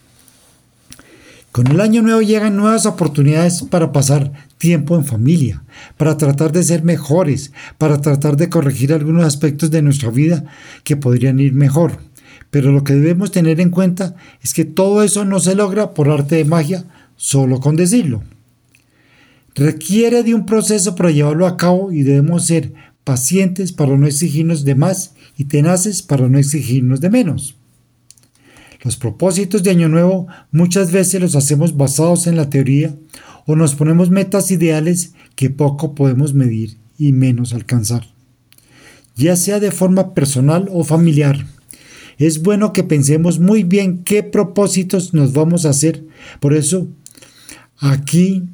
Con 1.54 1.68
el 1.68 1.80
año 1.80 2.02
nuevo 2.02 2.20
llegan 2.20 2.56
nuevas 2.56 2.84
oportunidades 2.84 3.62
para 3.62 3.92
pasar 3.92 4.32
tiempo 4.58 4.96
en 4.96 5.04
familia, 5.04 5.62
para 5.96 6.16
tratar 6.16 6.50
de 6.50 6.64
ser 6.64 6.82
mejores, 6.82 7.52
para 7.78 8.00
tratar 8.00 8.36
de 8.36 8.48
corregir 8.48 8.92
algunos 8.92 9.24
aspectos 9.24 9.70
de 9.70 9.80
nuestra 9.80 10.10
vida 10.10 10.44
que 10.82 10.96
podrían 10.96 11.38
ir 11.38 11.52
mejor. 11.52 11.98
Pero 12.50 12.72
lo 12.72 12.82
que 12.82 12.94
debemos 12.94 13.30
tener 13.30 13.60
en 13.60 13.70
cuenta 13.70 14.16
es 14.42 14.52
que 14.52 14.64
todo 14.64 15.04
eso 15.04 15.24
no 15.24 15.38
se 15.38 15.54
logra 15.54 15.94
por 15.94 16.10
arte 16.10 16.34
de 16.34 16.44
magia 16.44 16.86
solo 17.14 17.60
con 17.60 17.76
decirlo. 17.76 18.24
Requiere 19.54 20.24
de 20.24 20.34
un 20.34 20.46
proceso 20.46 20.96
para 20.96 21.12
llevarlo 21.12 21.46
a 21.46 21.56
cabo 21.56 21.92
y 21.92 22.02
debemos 22.02 22.46
ser 22.46 22.74
pacientes 23.04 23.70
para 23.70 23.96
no 23.96 24.08
exigirnos 24.08 24.64
de 24.64 24.74
más 24.74 25.12
y 25.36 25.44
tenaces 25.44 26.02
para 26.02 26.28
no 26.28 26.36
exigirnos 26.36 27.00
de 27.00 27.10
menos. 27.10 27.54
Los 28.84 28.98
propósitos 28.98 29.62
de 29.62 29.70
Año 29.70 29.88
Nuevo 29.88 30.26
muchas 30.52 30.92
veces 30.92 31.20
los 31.20 31.34
hacemos 31.34 31.76
basados 31.76 32.26
en 32.26 32.36
la 32.36 32.50
teoría 32.50 32.94
o 33.46 33.56
nos 33.56 33.74
ponemos 33.74 34.10
metas 34.10 34.50
ideales 34.50 35.14
que 35.36 35.48
poco 35.48 35.94
podemos 35.94 36.34
medir 36.34 36.76
y 36.98 37.12
menos 37.12 37.54
alcanzar. 37.54 38.06
Ya 39.16 39.36
sea 39.36 39.58
de 39.58 39.70
forma 39.70 40.12
personal 40.12 40.68
o 40.70 40.84
familiar, 40.84 41.46
es 42.18 42.42
bueno 42.42 42.72
que 42.72 42.84
pensemos 42.84 43.40
muy 43.40 43.64
bien 43.64 44.04
qué 44.04 44.22
propósitos 44.22 45.14
nos 45.14 45.32
vamos 45.32 45.64
a 45.64 45.70
hacer. 45.70 46.04
Por 46.38 46.52
eso, 46.52 46.86
aquí 47.78 48.44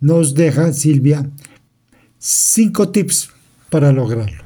nos 0.00 0.34
deja 0.34 0.72
Silvia 0.74 1.30
cinco 2.18 2.90
tips 2.90 3.30
para 3.70 3.90
lograrlo. 3.92 4.45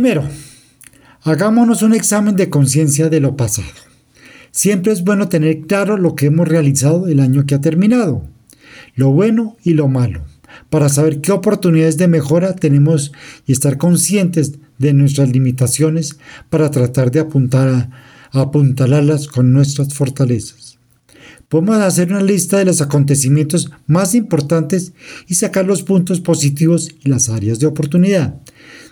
Primero, 0.00 0.26
hagámonos 1.24 1.82
un 1.82 1.94
examen 1.94 2.34
de 2.34 2.48
conciencia 2.48 3.10
de 3.10 3.20
lo 3.20 3.36
pasado. 3.36 3.68
Siempre 4.50 4.94
es 4.94 5.04
bueno 5.04 5.28
tener 5.28 5.66
claro 5.66 5.98
lo 5.98 6.14
que 6.14 6.24
hemos 6.24 6.48
realizado 6.48 7.06
el 7.06 7.20
año 7.20 7.44
que 7.44 7.54
ha 7.54 7.60
terminado, 7.60 8.24
lo 8.94 9.10
bueno 9.10 9.58
y 9.62 9.74
lo 9.74 9.88
malo, 9.88 10.22
para 10.70 10.88
saber 10.88 11.20
qué 11.20 11.32
oportunidades 11.32 11.98
de 11.98 12.08
mejora 12.08 12.56
tenemos 12.56 13.12
y 13.46 13.52
estar 13.52 13.76
conscientes 13.76 14.54
de 14.78 14.94
nuestras 14.94 15.28
limitaciones 15.28 16.16
para 16.48 16.70
tratar 16.70 17.10
de 17.10 17.20
apuntalarlas 18.32 19.28
con 19.28 19.52
nuestras 19.52 19.92
fortalezas. 19.92 20.78
Podemos 21.50 21.76
hacer 21.76 22.10
una 22.10 22.22
lista 22.22 22.56
de 22.56 22.64
los 22.64 22.80
acontecimientos 22.80 23.70
más 23.86 24.14
importantes 24.14 24.94
y 25.28 25.34
sacar 25.34 25.66
los 25.66 25.82
puntos 25.82 26.22
positivos 26.22 26.88
y 27.04 27.10
las 27.10 27.28
áreas 27.28 27.58
de 27.58 27.66
oportunidad. 27.66 28.40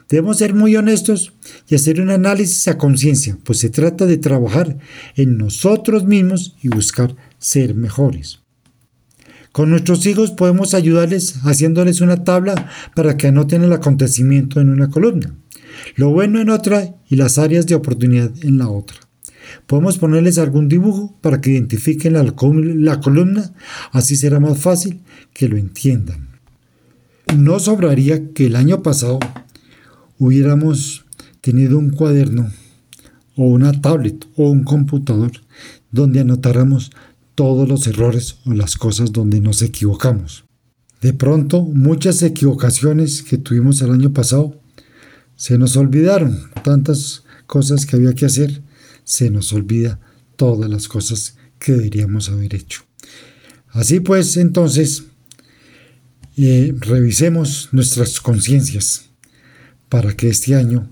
Debemos 0.08 0.38
ser 0.38 0.54
muy 0.54 0.74
honestos 0.74 1.34
y 1.68 1.74
hacer 1.74 2.00
un 2.00 2.10
análisis 2.10 2.66
a 2.68 2.78
conciencia, 2.78 3.36
pues 3.44 3.58
se 3.58 3.68
trata 3.68 4.06
de 4.06 4.16
trabajar 4.16 4.78
en 5.16 5.36
nosotros 5.36 6.06
mismos 6.06 6.56
y 6.62 6.68
buscar 6.68 7.14
ser 7.38 7.74
mejores. 7.74 8.40
Con 9.52 9.70
nuestros 9.70 10.06
hijos 10.06 10.30
podemos 10.30 10.72
ayudarles 10.72 11.36
haciéndoles 11.42 12.00
una 12.00 12.24
tabla 12.24 12.70
para 12.94 13.16
que 13.16 13.26
anoten 13.26 13.64
el 13.64 13.72
acontecimiento 13.72 14.60
en 14.60 14.70
una 14.70 14.88
columna, 14.88 15.34
lo 15.96 16.10
bueno 16.10 16.40
en 16.40 16.50
otra 16.50 16.94
y 17.08 17.16
las 17.16 17.38
áreas 17.38 17.66
de 17.66 17.74
oportunidad 17.74 18.32
en 18.42 18.58
la 18.58 18.68
otra. 18.68 18.96
Podemos 19.66 19.98
ponerles 19.98 20.38
algún 20.38 20.68
dibujo 20.68 21.16
para 21.20 21.40
que 21.40 21.50
identifiquen 21.50 22.14
la, 22.14 23.00
columna, 23.00 23.52
así 23.92 24.16
será 24.16 24.40
más 24.40 24.58
fácil 24.58 25.00
que 25.32 25.48
lo 25.48 25.56
entiendan. 25.56 26.28
No 27.36 27.58
sobraría 27.58 28.32
que 28.32 28.46
el 28.46 28.56
año 28.56 28.82
pasado 28.82 29.18
hubiéramos 30.18 31.04
tenido 31.40 31.78
un 31.78 31.90
cuaderno 31.90 32.50
o 33.36 33.44
una 33.44 33.80
tablet 33.80 34.26
o 34.36 34.50
un 34.50 34.64
computador 34.64 35.32
donde 35.90 36.20
anotáramos 36.20 36.90
todos 37.34 37.68
los 37.68 37.86
errores 37.86 38.38
o 38.44 38.52
las 38.52 38.76
cosas 38.76 39.12
donde 39.12 39.40
nos 39.40 39.62
equivocamos. 39.62 40.44
De 41.00 41.12
pronto, 41.12 41.62
muchas 41.62 42.22
equivocaciones 42.22 43.22
que 43.22 43.38
tuvimos 43.38 43.80
el 43.80 43.92
año 43.92 44.12
pasado 44.12 44.60
se 45.36 45.56
nos 45.56 45.76
olvidaron. 45.76 46.50
Tantas 46.64 47.22
cosas 47.46 47.86
que 47.86 47.94
había 47.94 48.14
que 48.14 48.26
hacer, 48.26 48.62
se 49.04 49.30
nos 49.30 49.52
olvida 49.52 50.00
todas 50.34 50.68
las 50.68 50.88
cosas 50.88 51.36
que 51.60 51.72
deberíamos 51.72 52.28
haber 52.28 52.56
hecho. 52.56 52.82
Así 53.68 54.00
pues, 54.00 54.36
entonces, 54.36 55.04
eh, 56.36 56.74
revisemos 56.80 57.68
nuestras 57.70 58.20
conciencias 58.20 59.07
para 59.88 60.14
que 60.14 60.28
este 60.28 60.54
año 60.54 60.88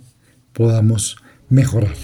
podamos 0.52 1.16
mejorar. 1.48 1.96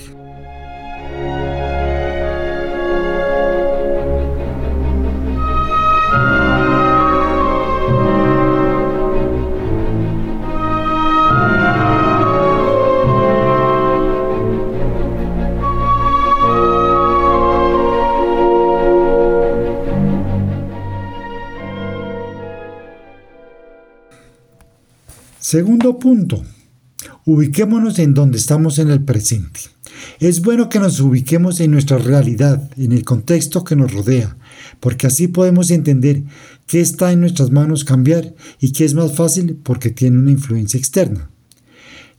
Segundo 25.52 25.98
punto, 25.98 26.42
Ubiquémonos 27.24 28.00
en 28.00 28.14
donde 28.14 28.38
estamos 28.38 28.80
en 28.80 28.90
el 28.90 29.02
presente. 29.02 29.60
Es 30.18 30.42
bueno 30.42 30.68
que 30.68 30.80
nos 30.80 30.98
ubiquemos 30.98 31.60
en 31.60 31.70
nuestra 31.70 31.98
realidad, 31.98 32.68
en 32.76 32.90
el 32.90 33.04
contexto 33.04 33.62
que 33.62 33.76
nos 33.76 33.92
rodea, 33.92 34.36
porque 34.80 35.06
así 35.06 35.28
podemos 35.28 35.70
entender 35.70 36.24
qué 36.66 36.80
está 36.80 37.12
en 37.12 37.20
nuestras 37.20 37.52
manos 37.52 37.84
cambiar 37.84 38.34
y 38.58 38.72
qué 38.72 38.84
es 38.84 38.94
más 38.94 39.14
fácil 39.14 39.56
porque 39.62 39.90
tiene 39.90 40.18
una 40.18 40.32
influencia 40.32 40.78
externa. 40.78 41.30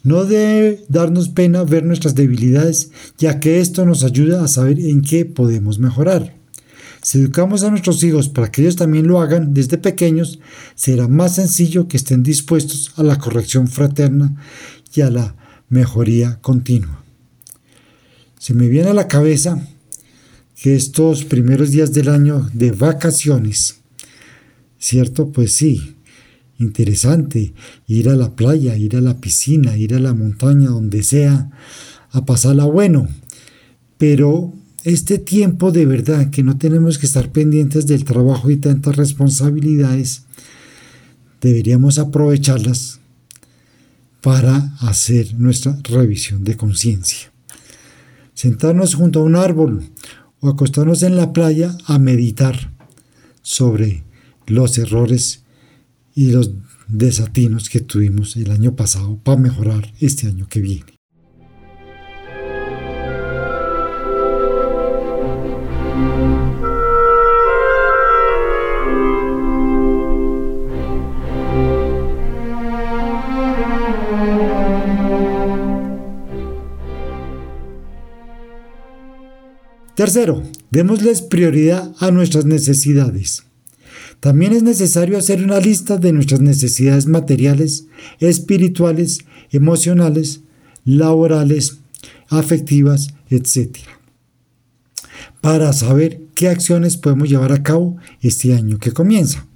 No 0.04 0.24
debe 0.24 0.86
darnos 0.88 1.28
pena 1.30 1.63
ver 1.63 1.84
nuestras 1.84 2.16
debilidades, 2.16 2.92
ya 3.18 3.42
que 3.42 3.60
esto 3.60 3.86
nos 3.86 4.06
ayuda 4.06 4.44
a 4.44 4.48
saber 4.48 4.80
en 4.80 5.02
qué 5.02 5.26
podemos 5.26 5.80
mejorar. 5.80 6.34
Si 7.02 7.20
educamos 7.20 7.63
a 7.63 7.70
nuestros 7.70 8.02
hijos 8.04 8.30
para 8.30 8.50
que 8.50 8.62
ellos 8.62 8.78
también 8.78 9.08
lo 9.08 9.20
hagan 9.20 9.54
desde 9.54 9.78
pequeños, 9.78 10.39
será 10.74 11.10
más 11.10 11.36
sencillo 11.36 11.89
que 11.89 11.98
estén 11.98 12.24
dispuestos 12.24 12.94
a 12.96 13.04
la 13.04 13.18
corrección 13.18 13.68
fraterna 13.68 14.38
y 14.94 15.02
a 15.02 15.10
la 15.10 15.36
mejoría 15.70 16.40
continua. 16.42 17.04
Se 18.40 18.54
me 18.54 18.68
viene 18.68 18.90
a 18.90 18.94
la 18.94 19.08
cabeza 19.08 19.68
que 20.62 20.76
estos 20.76 21.26
primeros 21.26 21.72
días 21.72 21.94
del 21.94 22.10
año 22.10 22.50
de 22.54 22.72
vacaciones, 22.72 23.80
¿cierto? 24.78 25.32
Pues 25.32 25.54
sí, 25.54 25.96
interesante 26.60 27.54
ir 27.88 28.10
a 28.10 28.16
la 28.16 28.36
playa, 28.36 28.78
ir 28.78 28.96
a 28.96 29.02
la 29.02 29.20
piscina, 29.20 29.78
ir 29.78 29.96
a 29.96 30.00
la 30.00 30.14
montaña, 30.14 30.70
donde 30.70 31.04
sea, 31.04 31.50
a 32.12 32.26
pasarla 32.26 32.66
bueno. 32.66 33.08
Pero 33.98 34.54
este 34.84 35.18
tiempo 35.18 35.72
de 35.72 35.86
verdad 35.86 36.30
que 36.30 36.44
no 36.44 36.58
tenemos 36.58 36.98
que 36.98 37.06
estar 37.06 37.32
pendientes 37.32 37.88
del 37.88 38.04
trabajo 38.04 38.52
y 38.52 38.58
tantas 38.58 38.96
responsabilidades, 38.96 40.24
deberíamos 41.42 42.00
aprovecharlas 42.00 43.00
para 44.24 44.74
hacer 44.80 45.36
nuestra 45.36 45.78
revisión 45.84 46.46
de 46.46 46.56
conciencia. 46.56 47.34
Sentarnos 48.34 48.96
junto 48.96 49.20
a 49.20 49.24
un 49.24 49.36
árbol 49.36 49.84
o 50.40 50.48
acostarnos 50.48 51.04
en 51.04 51.18
la 51.18 51.34
playa 51.34 51.78
a 51.86 52.00
meditar 52.00 52.72
sobre 53.42 54.04
los 54.48 54.78
errores 54.78 55.44
y 56.16 56.32
los 56.32 56.52
desatinos 56.88 57.70
que 57.70 57.82
tuvimos 57.82 58.38
el 58.38 58.52
año 58.52 58.78
pasado 58.78 59.18
para 59.18 59.42
mejorar 59.42 59.94
este 60.00 60.28
año 60.28 60.48
que 60.48 60.62
viene. 60.62 60.93
Tercero, 80.04 80.44
démosles 80.70 81.22
prioridad 81.22 81.94
a 81.98 82.12
nuestras 82.12 82.44
necesidades. 82.44 83.46
También 84.20 84.52
es 84.52 84.62
necesario 84.62 85.18
hacer 85.18 85.42
una 85.42 85.62
lista 85.62 85.96
de 85.96 86.12
nuestras 86.12 86.42
necesidades 86.42 87.08
materiales, 87.08 87.88
espirituales, 88.20 89.20
emocionales, 89.50 90.42
laborales, 90.84 91.78
afectivas, 92.28 93.13
etc. 93.30 93.78
Para 95.39 95.72
saber 95.72 96.20
qué 96.36 96.50
acciones 96.50 96.98
podemos 96.98 97.30
llevar 97.30 97.54
a 97.54 97.63
cabo 97.63 97.96
este 98.20 98.54
año 98.54 98.80
que 98.80 98.92
comienza. 98.92 99.48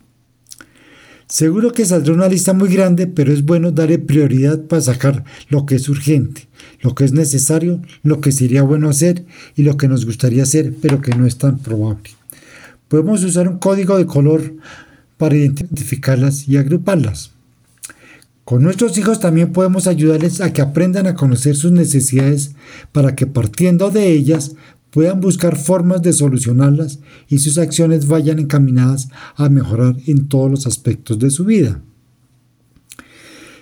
Seguro 1.30 1.74
que 1.74 1.86
saldrá 1.86 2.14
una 2.14 2.30
lista 2.30 2.54
muy 2.54 2.70
grande, 2.70 3.06
pero 3.06 3.34
es 3.34 3.44
bueno 3.44 3.72
darle 3.72 4.00
prioridad 4.00 4.62
para 4.62 4.82
sacar 4.82 5.26
lo 5.50 5.66
que 5.66 5.76
es 5.76 5.90
urgente, 5.90 6.48
lo 6.82 6.96
que 6.96 7.04
es 7.04 7.12
necesario, 7.12 7.82
lo 8.02 8.22
que 8.22 8.32
sería 8.32 8.64
bueno 8.64 8.90
hacer 8.90 9.26
y 9.58 9.64
lo 9.64 9.76
que 9.76 9.90
nos 9.90 10.06
gustaría 10.06 10.44
hacer, 10.44 10.74
pero 10.82 11.02
que 11.02 11.14
no 11.16 11.26
es 11.26 11.38
tan 11.38 11.60
probable. 11.60 12.12
Podemos 12.88 13.26
usar 13.26 13.50
un 13.50 13.60
código 13.60 13.98
de 13.98 14.06
color 14.06 14.54
para 15.18 15.36
identificarlas 15.36 16.48
y 16.48 16.56
agruparlas. 16.56 17.32
Con 18.46 18.64
nuestros 18.64 18.98
hijos 18.98 19.20
también 19.20 19.52
podemos 19.52 19.88
ayudarles 19.88 20.40
a 20.40 20.54
que 20.54 20.62
aprendan 20.62 21.08
a 21.08 21.16
conocer 21.16 21.58
sus 21.58 21.74
necesidades 21.74 22.52
para 22.94 23.14
que 23.14 23.28
partiendo 23.28 23.92
de 23.92 24.10
ellas 24.10 24.54
puedan 24.92 25.20
buscar 25.20 25.58
formas 25.58 26.02
de 26.02 26.14
solucionarlas 26.14 27.00
y 27.28 27.40
sus 27.40 27.58
acciones 27.58 28.08
vayan 28.08 28.40
encaminadas 28.40 29.10
a 29.36 29.50
mejorar 29.50 29.96
en 30.08 30.28
todos 30.28 30.50
los 30.50 30.68
aspectos 30.68 31.20
de 31.20 31.30
su 31.30 31.46
vida. 31.46 31.82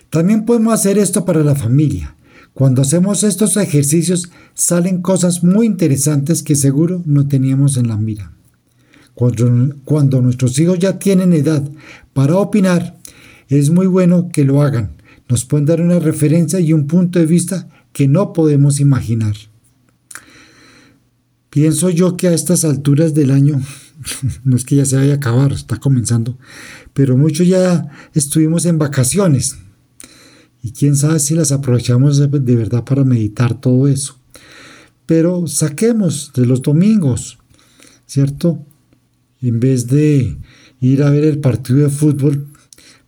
También 0.10 0.46
podemos 0.46 0.74
hacer 0.74 0.98
esto 0.98 1.26
para 1.26 1.44
la 1.44 1.56
familia. 1.56 2.16
Cuando 2.54 2.82
hacemos 2.82 3.24
estos 3.24 3.58
ejercicios 3.58 4.32
salen 4.54 5.02
cosas 5.02 5.44
muy 5.44 5.66
interesantes 5.66 6.42
que 6.42 6.56
seguro 6.56 7.02
no 7.06 7.28
teníamos 7.28 7.76
en 7.76 7.90
la 7.90 7.98
mira. 7.98 8.32
Cuando, 9.14 9.76
cuando 9.84 10.22
nuestros 10.22 10.58
hijos 10.60 10.80
ya 10.80 11.00
tienen 11.00 11.34
edad 11.34 11.64
para 12.14 12.38
opinar, 12.38 12.98
es 13.50 13.70
muy 13.72 13.88
bueno 13.88 14.30
que 14.32 14.46
lo 14.46 14.62
hagan. 14.62 14.92
Nos 15.28 15.44
pueden 15.44 15.66
dar 15.66 15.82
una 15.82 16.00
referencia 16.00 16.60
y 16.60 16.72
un 16.72 16.88
punto 16.88 17.20
de 17.20 17.26
vista 17.26 17.68
que 17.92 18.08
no 18.08 18.32
podemos 18.34 18.80
imaginar. 18.80 19.36
Pienso 21.56 21.90
yo 21.90 22.18
que 22.18 22.28
a 22.28 22.34
estas 22.34 22.66
alturas 22.66 23.14
del 23.14 23.32
año, 23.32 23.62
no 24.44 24.58
es 24.58 24.66
que 24.66 24.76
ya 24.76 24.84
se 24.84 24.98
vaya 24.98 25.14
a 25.14 25.16
acabar, 25.16 25.54
está 25.54 25.78
comenzando, 25.78 26.38
pero 26.94 27.16
muchos 27.16 27.48
ya 27.48 27.88
estuvimos 28.14 28.66
en 28.66 28.78
vacaciones. 28.78 29.56
Y 30.62 30.72
quién 30.72 30.98
sabe 30.98 31.18
si 31.22 31.34
las 31.34 31.54
aprovechamos 31.54 32.18
de, 32.18 32.28
verdad 32.58 32.84
para 32.84 33.06
meditar 33.06 33.62
todo 33.62 33.88
eso. 33.88 34.20
Pero 35.06 35.48
saquemos 35.48 36.34
de 36.36 36.46
los 36.46 36.62
domingos, 36.62 37.40
¿cierto? 38.06 38.60
En 39.42 39.62
vez 39.62 39.88
de 39.88 40.38
ir 40.82 41.04
a 41.04 41.10
ver 41.10 41.24
el 41.24 41.40
partido 41.40 41.80
de 41.80 41.90
fútbol, 41.90 42.50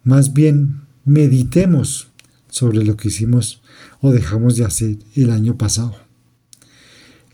más 0.06 0.32
bien 0.32 0.84
meditemos 1.04 2.08
sobre 2.48 2.86
lo 2.86 2.96
que 2.96 3.10
hicimos 3.10 3.62
o 4.00 4.14
dejamos 4.14 4.56
de 4.56 4.64
hacer 4.64 5.00
el 5.16 5.32
año 5.32 5.58
pasado 5.58 6.07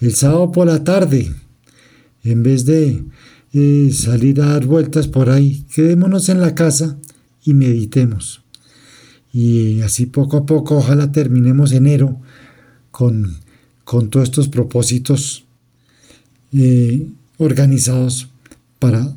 el 0.03 0.15
sábado 0.15 0.51
por 0.51 0.67
la 0.67 0.83
tarde, 0.83 1.33
en 2.25 2.43
vez 2.43 2.65
de 2.65 3.05
eh, 3.53 3.89
salir 3.93 4.41
a 4.41 4.47
dar 4.47 4.65
vueltas 4.65 5.07
por 5.07 5.29
ahí, 5.29 5.65
quedémonos 5.73 6.27
en 6.27 6.41
la 6.41 6.55
casa 6.55 6.97
y 7.45 7.53
meditemos. 7.53 8.41
Y 9.31 9.79
así 9.81 10.05
poco 10.05 10.37
a 10.37 10.45
poco, 10.45 10.75
ojalá 10.75 11.13
terminemos 11.13 11.71
enero 11.71 12.19
con, 12.91 13.37
con 13.85 14.09
todos 14.09 14.25
estos 14.25 14.49
propósitos 14.49 15.45
eh, 16.51 17.07
organizados 17.37 18.29
para 18.79 19.15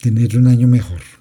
tener 0.00 0.38
un 0.38 0.46
año 0.46 0.68
mejor. 0.68 1.13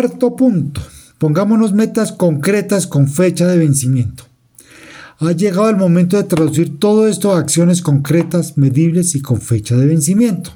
Cuarto 0.00 0.34
punto, 0.34 0.80
pongámonos 1.18 1.74
metas 1.74 2.10
concretas 2.10 2.86
con 2.86 3.06
fecha 3.06 3.46
de 3.46 3.58
vencimiento. 3.58 4.24
Ha 5.18 5.32
llegado 5.32 5.68
el 5.68 5.76
momento 5.76 6.16
de 6.16 6.24
traducir 6.24 6.78
todo 6.78 7.06
esto 7.06 7.34
a 7.34 7.38
acciones 7.38 7.82
concretas, 7.82 8.56
medibles 8.56 9.14
y 9.14 9.20
con 9.20 9.42
fecha 9.42 9.76
de 9.76 9.84
vencimiento. 9.84 10.52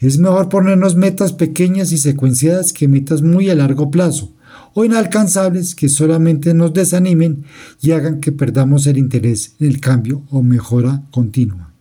Es 0.00 0.16
mejor 0.16 0.48
ponernos 0.48 0.96
metas 0.96 1.34
pequeñas 1.34 1.92
y 1.92 1.98
secuenciadas 1.98 2.72
que 2.72 2.88
metas 2.88 3.20
muy 3.20 3.50
a 3.50 3.54
largo 3.54 3.90
plazo 3.90 4.32
o 4.72 4.82
inalcanzables 4.82 5.74
que 5.74 5.90
solamente 5.90 6.54
nos 6.54 6.72
desanimen 6.72 7.44
y 7.82 7.90
hagan 7.90 8.18
que 8.18 8.32
perdamos 8.32 8.86
el 8.86 8.96
interés 8.96 9.56
en 9.60 9.66
el 9.66 9.78
cambio 9.78 10.22
o 10.30 10.42
mejora 10.42 11.02
continua. 11.10 11.73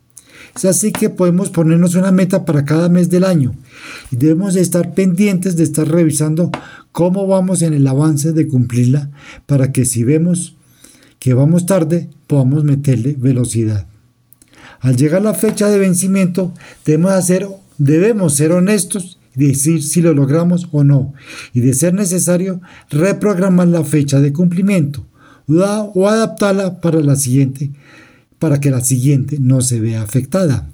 Es 0.56 0.66
así 0.66 0.92
que 0.92 1.10
podemos 1.10 1.50
ponernos 1.50 1.96
una 1.96 2.12
meta 2.12 2.46
para 2.46 2.64
cada 2.64 2.88
mes 2.88 3.10
del 3.10 3.24
año 3.24 3.56
y 4.12 4.18
debemos 4.18 4.56
estar 4.56 4.94
pendientes 4.94 5.56
de 5.56 5.64
estar 5.64 5.88
revisando 5.88 6.52
cómo 6.92 7.26
vamos 7.26 7.64
en 7.64 7.74
el 7.74 7.88
avance 7.88 8.34
de 8.34 8.48
cumplirla 8.48 9.10
para 9.48 9.72
que 9.72 9.86
si 9.86 10.04
vemos 10.04 10.56
que 11.18 11.34
vamos 11.34 11.66
tarde 11.66 12.10
podamos 12.28 12.64
meterle 12.64 13.16
velocidad. 13.18 13.88
Al 14.80 14.96
llegar 14.96 15.22
la 15.24 15.34
fecha 15.34 15.70
de 15.70 15.80
vencimiento 15.80 16.54
debemos, 16.86 17.14
hacer, 17.14 17.48
debemos 17.80 18.36
ser 18.36 18.52
honestos 18.52 19.20
y 19.36 19.48
decir 19.48 19.82
si 19.82 20.02
lo 20.02 20.14
logramos 20.14 20.68
o 20.72 20.84
no 20.84 21.14
y 21.54 21.62
de 21.62 21.74
ser 21.74 21.96
necesario 21.96 22.62
reprogramar 22.92 23.70
la 23.70 23.84
fecha 23.84 24.20
de 24.20 24.34
cumplimiento 24.34 25.08
o 25.48 26.08
adaptarla 26.08 26.80
para 26.80 27.00
la 27.00 27.16
siguiente 27.16 27.72
para 28.44 28.60
que 28.60 28.72
la 28.72 28.82
siguiente 28.82 29.38
no 29.40 29.62
se 29.62 29.80
vea 29.80 30.02
afectada. 30.02 30.70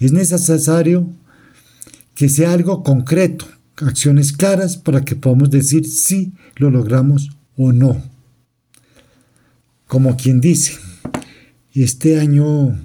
Es 0.00 0.10
necesario 0.10 1.08
que 2.16 2.28
sea 2.28 2.52
algo 2.52 2.82
concreto, 2.82 3.46
acciones 3.76 4.32
claras 4.32 4.76
para 4.76 5.04
que 5.04 5.14
podamos 5.14 5.50
decir 5.50 5.88
si 5.88 6.32
lo 6.56 6.70
logramos 6.70 7.30
o 7.56 7.72
no. 7.72 8.02
Como 9.86 10.16
quien 10.16 10.40
dice, 10.40 10.72
este 11.74 12.18
año 12.18 12.76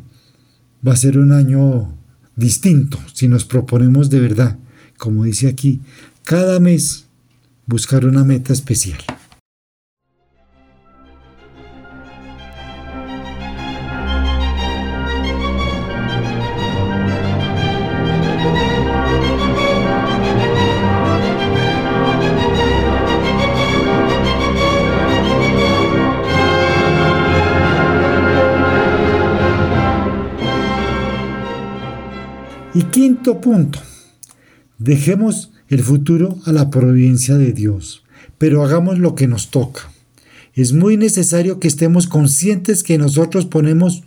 va 0.87 0.93
a 0.93 0.95
ser 0.95 1.17
un 1.17 1.31
año 1.31 1.97
distinto 2.35 2.99
si 3.11 3.27
nos 3.27 3.43
proponemos 3.43 4.11
de 4.11 4.19
verdad, 4.19 4.59
como 4.99 5.23
dice 5.23 5.47
aquí, 5.47 5.81
cada 6.21 6.59
mes 6.59 7.07
buscar 7.65 8.05
una 8.05 8.23
meta 8.23 8.53
especial. 8.53 8.99
Y 32.79 32.83
quinto 32.83 33.41
punto, 33.41 33.77
dejemos 34.77 35.51
el 35.67 35.83
futuro 35.83 36.39
a 36.45 36.53
la 36.53 36.69
providencia 36.69 37.37
de 37.37 37.51
Dios, 37.51 38.03
pero 38.37 38.63
hagamos 38.63 38.99
lo 38.99 39.15
que 39.15 39.27
nos 39.27 39.51
toca. 39.51 39.91
Es 40.53 40.71
muy 40.71 40.95
necesario 40.95 41.59
que 41.59 41.67
estemos 41.67 42.07
conscientes 42.07 42.83
que 42.83 42.97
nosotros 42.97 43.47
ponemos 43.47 44.03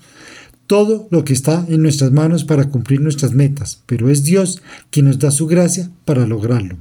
todo 0.67 1.07
lo 1.11 1.23
que 1.23 1.35
está 1.35 1.67
en 1.69 1.83
nuestras 1.83 2.13
manos 2.13 2.45
para 2.45 2.71
cumplir 2.71 3.03
nuestras 3.03 3.35
metas, 3.35 3.83
pero 3.85 4.09
es 4.09 4.25
Dios 4.25 4.63
quien 4.89 5.05
nos 5.05 5.19
da 5.19 5.31
su 5.31 5.47
gracia 5.47 5.91
para 6.07 6.27
lograrlo. 6.27 6.79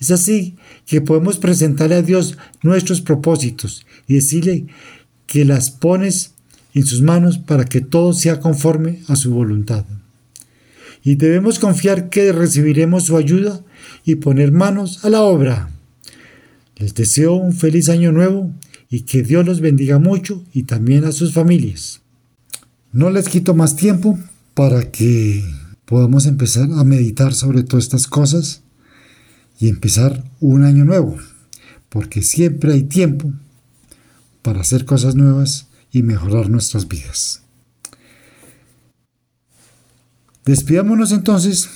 Es 0.00 0.10
así 0.10 0.56
que 0.86 1.02
podemos 1.02 1.36
presentarle 1.36 1.96
a 1.96 2.02
Dios 2.02 2.38
nuestros 2.62 3.02
propósitos 3.02 3.84
y 4.06 4.14
decirle 4.14 4.64
que 5.26 5.44
las 5.44 5.70
pones 5.70 6.32
en 6.72 6.86
sus 6.86 7.02
manos 7.02 7.36
para 7.36 7.66
que 7.66 7.82
todo 7.82 8.14
sea 8.14 8.40
conforme 8.40 9.00
a 9.08 9.16
su 9.16 9.34
voluntad. 9.34 9.84
Y 11.02 11.14
debemos 11.16 11.58
confiar 11.58 12.08
que 12.10 12.32
recibiremos 12.32 13.06
su 13.06 13.16
ayuda 13.16 13.62
y 14.04 14.16
poner 14.16 14.52
manos 14.52 15.04
a 15.04 15.10
la 15.10 15.22
obra. 15.22 15.70
Les 16.76 16.94
deseo 16.94 17.34
un 17.34 17.52
feliz 17.52 17.88
año 17.88 18.12
nuevo 18.12 18.52
y 18.90 19.00
que 19.00 19.22
Dios 19.22 19.44
los 19.44 19.60
bendiga 19.60 19.98
mucho 19.98 20.44
y 20.52 20.64
también 20.64 21.04
a 21.04 21.12
sus 21.12 21.32
familias. 21.32 22.00
No 22.92 23.10
les 23.10 23.28
quito 23.28 23.54
más 23.54 23.76
tiempo 23.76 24.18
para 24.54 24.90
que 24.90 25.44
podamos 25.84 26.26
empezar 26.26 26.68
a 26.72 26.84
meditar 26.84 27.34
sobre 27.34 27.62
todas 27.62 27.84
estas 27.84 28.06
cosas 28.06 28.62
y 29.58 29.68
empezar 29.68 30.24
un 30.40 30.64
año 30.64 30.84
nuevo, 30.84 31.16
porque 31.88 32.22
siempre 32.22 32.72
hay 32.72 32.82
tiempo 32.84 33.32
para 34.42 34.60
hacer 34.60 34.84
cosas 34.84 35.14
nuevas 35.14 35.68
y 35.92 36.02
mejorar 36.02 36.48
nuestras 36.48 36.88
vidas. 36.88 37.42
Despidámonos 40.48 41.12
entonces 41.12 41.68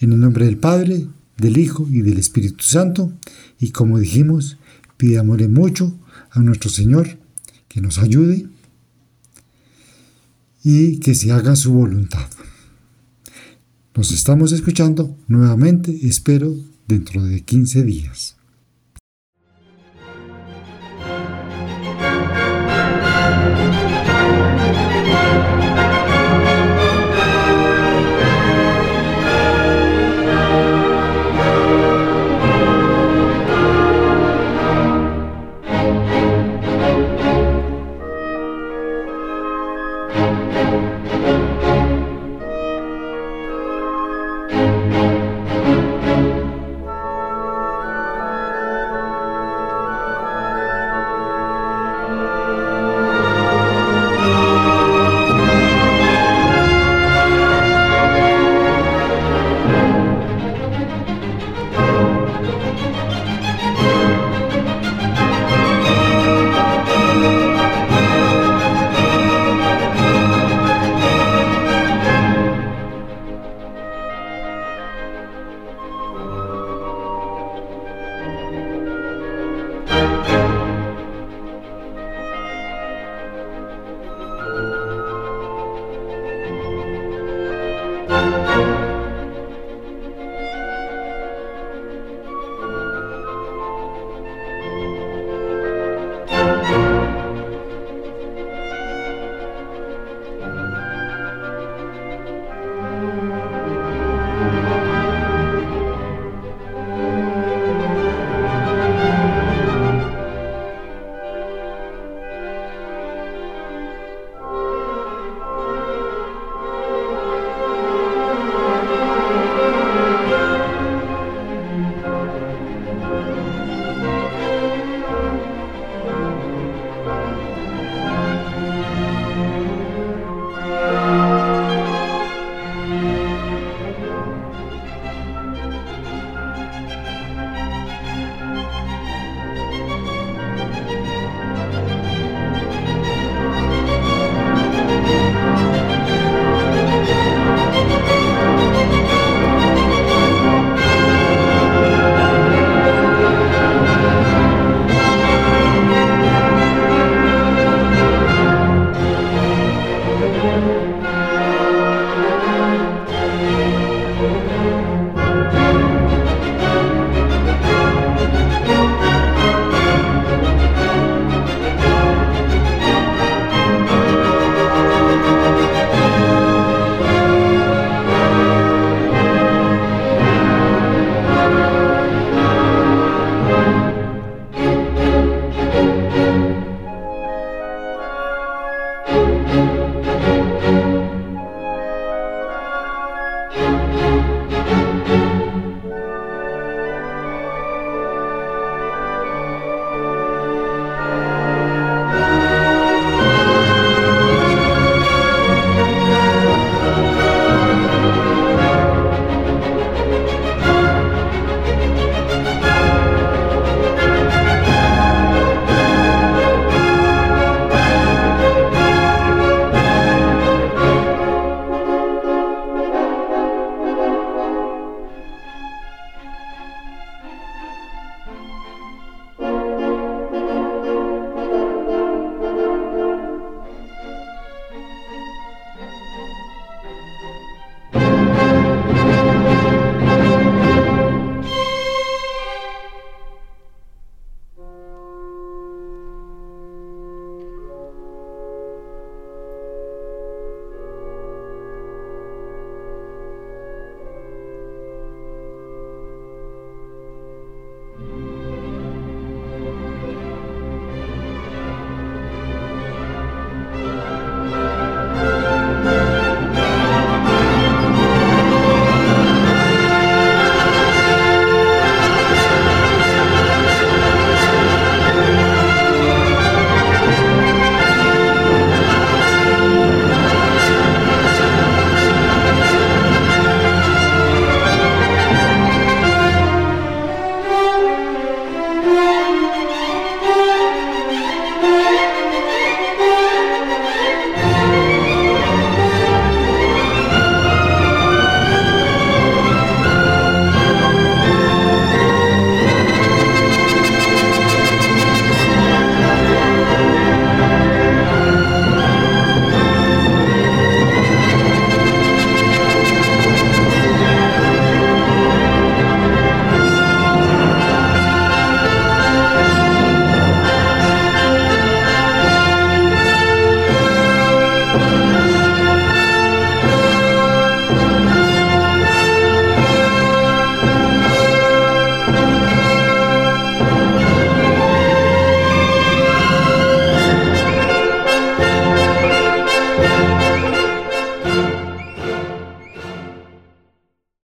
en 0.00 0.14
el 0.14 0.20
nombre 0.20 0.46
del 0.46 0.56
Padre, 0.56 1.08
del 1.36 1.58
Hijo 1.58 1.86
y 1.90 2.00
del 2.00 2.16
Espíritu 2.16 2.64
Santo 2.64 3.12
y 3.60 3.68
como 3.68 3.98
dijimos, 3.98 4.56
pidámosle 4.96 5.48
mucho 5.48 5.94
a 6.30 6.40
nuestro 6.40 6.70
Señor 6.70 7.18
que 7.68 7.82
nos 7.82 7.98
ayude 7.98 8.48
y 10.64 11.00
que 11.00 11.14
se 11.14 11.32
haga 11.32 11.54
su 11.54 11.74
voluntad. 11.74 12.26
Nos 13.94 14.10
estamos 14.10 14.52
escuchando 14.52 15.14
nuevamente, 15.28 15.94
espero, 16.06 16.56
dentro 16.88 17.22
de 17.22 17.42
15 17.42 17.82
días. 17.82 18.36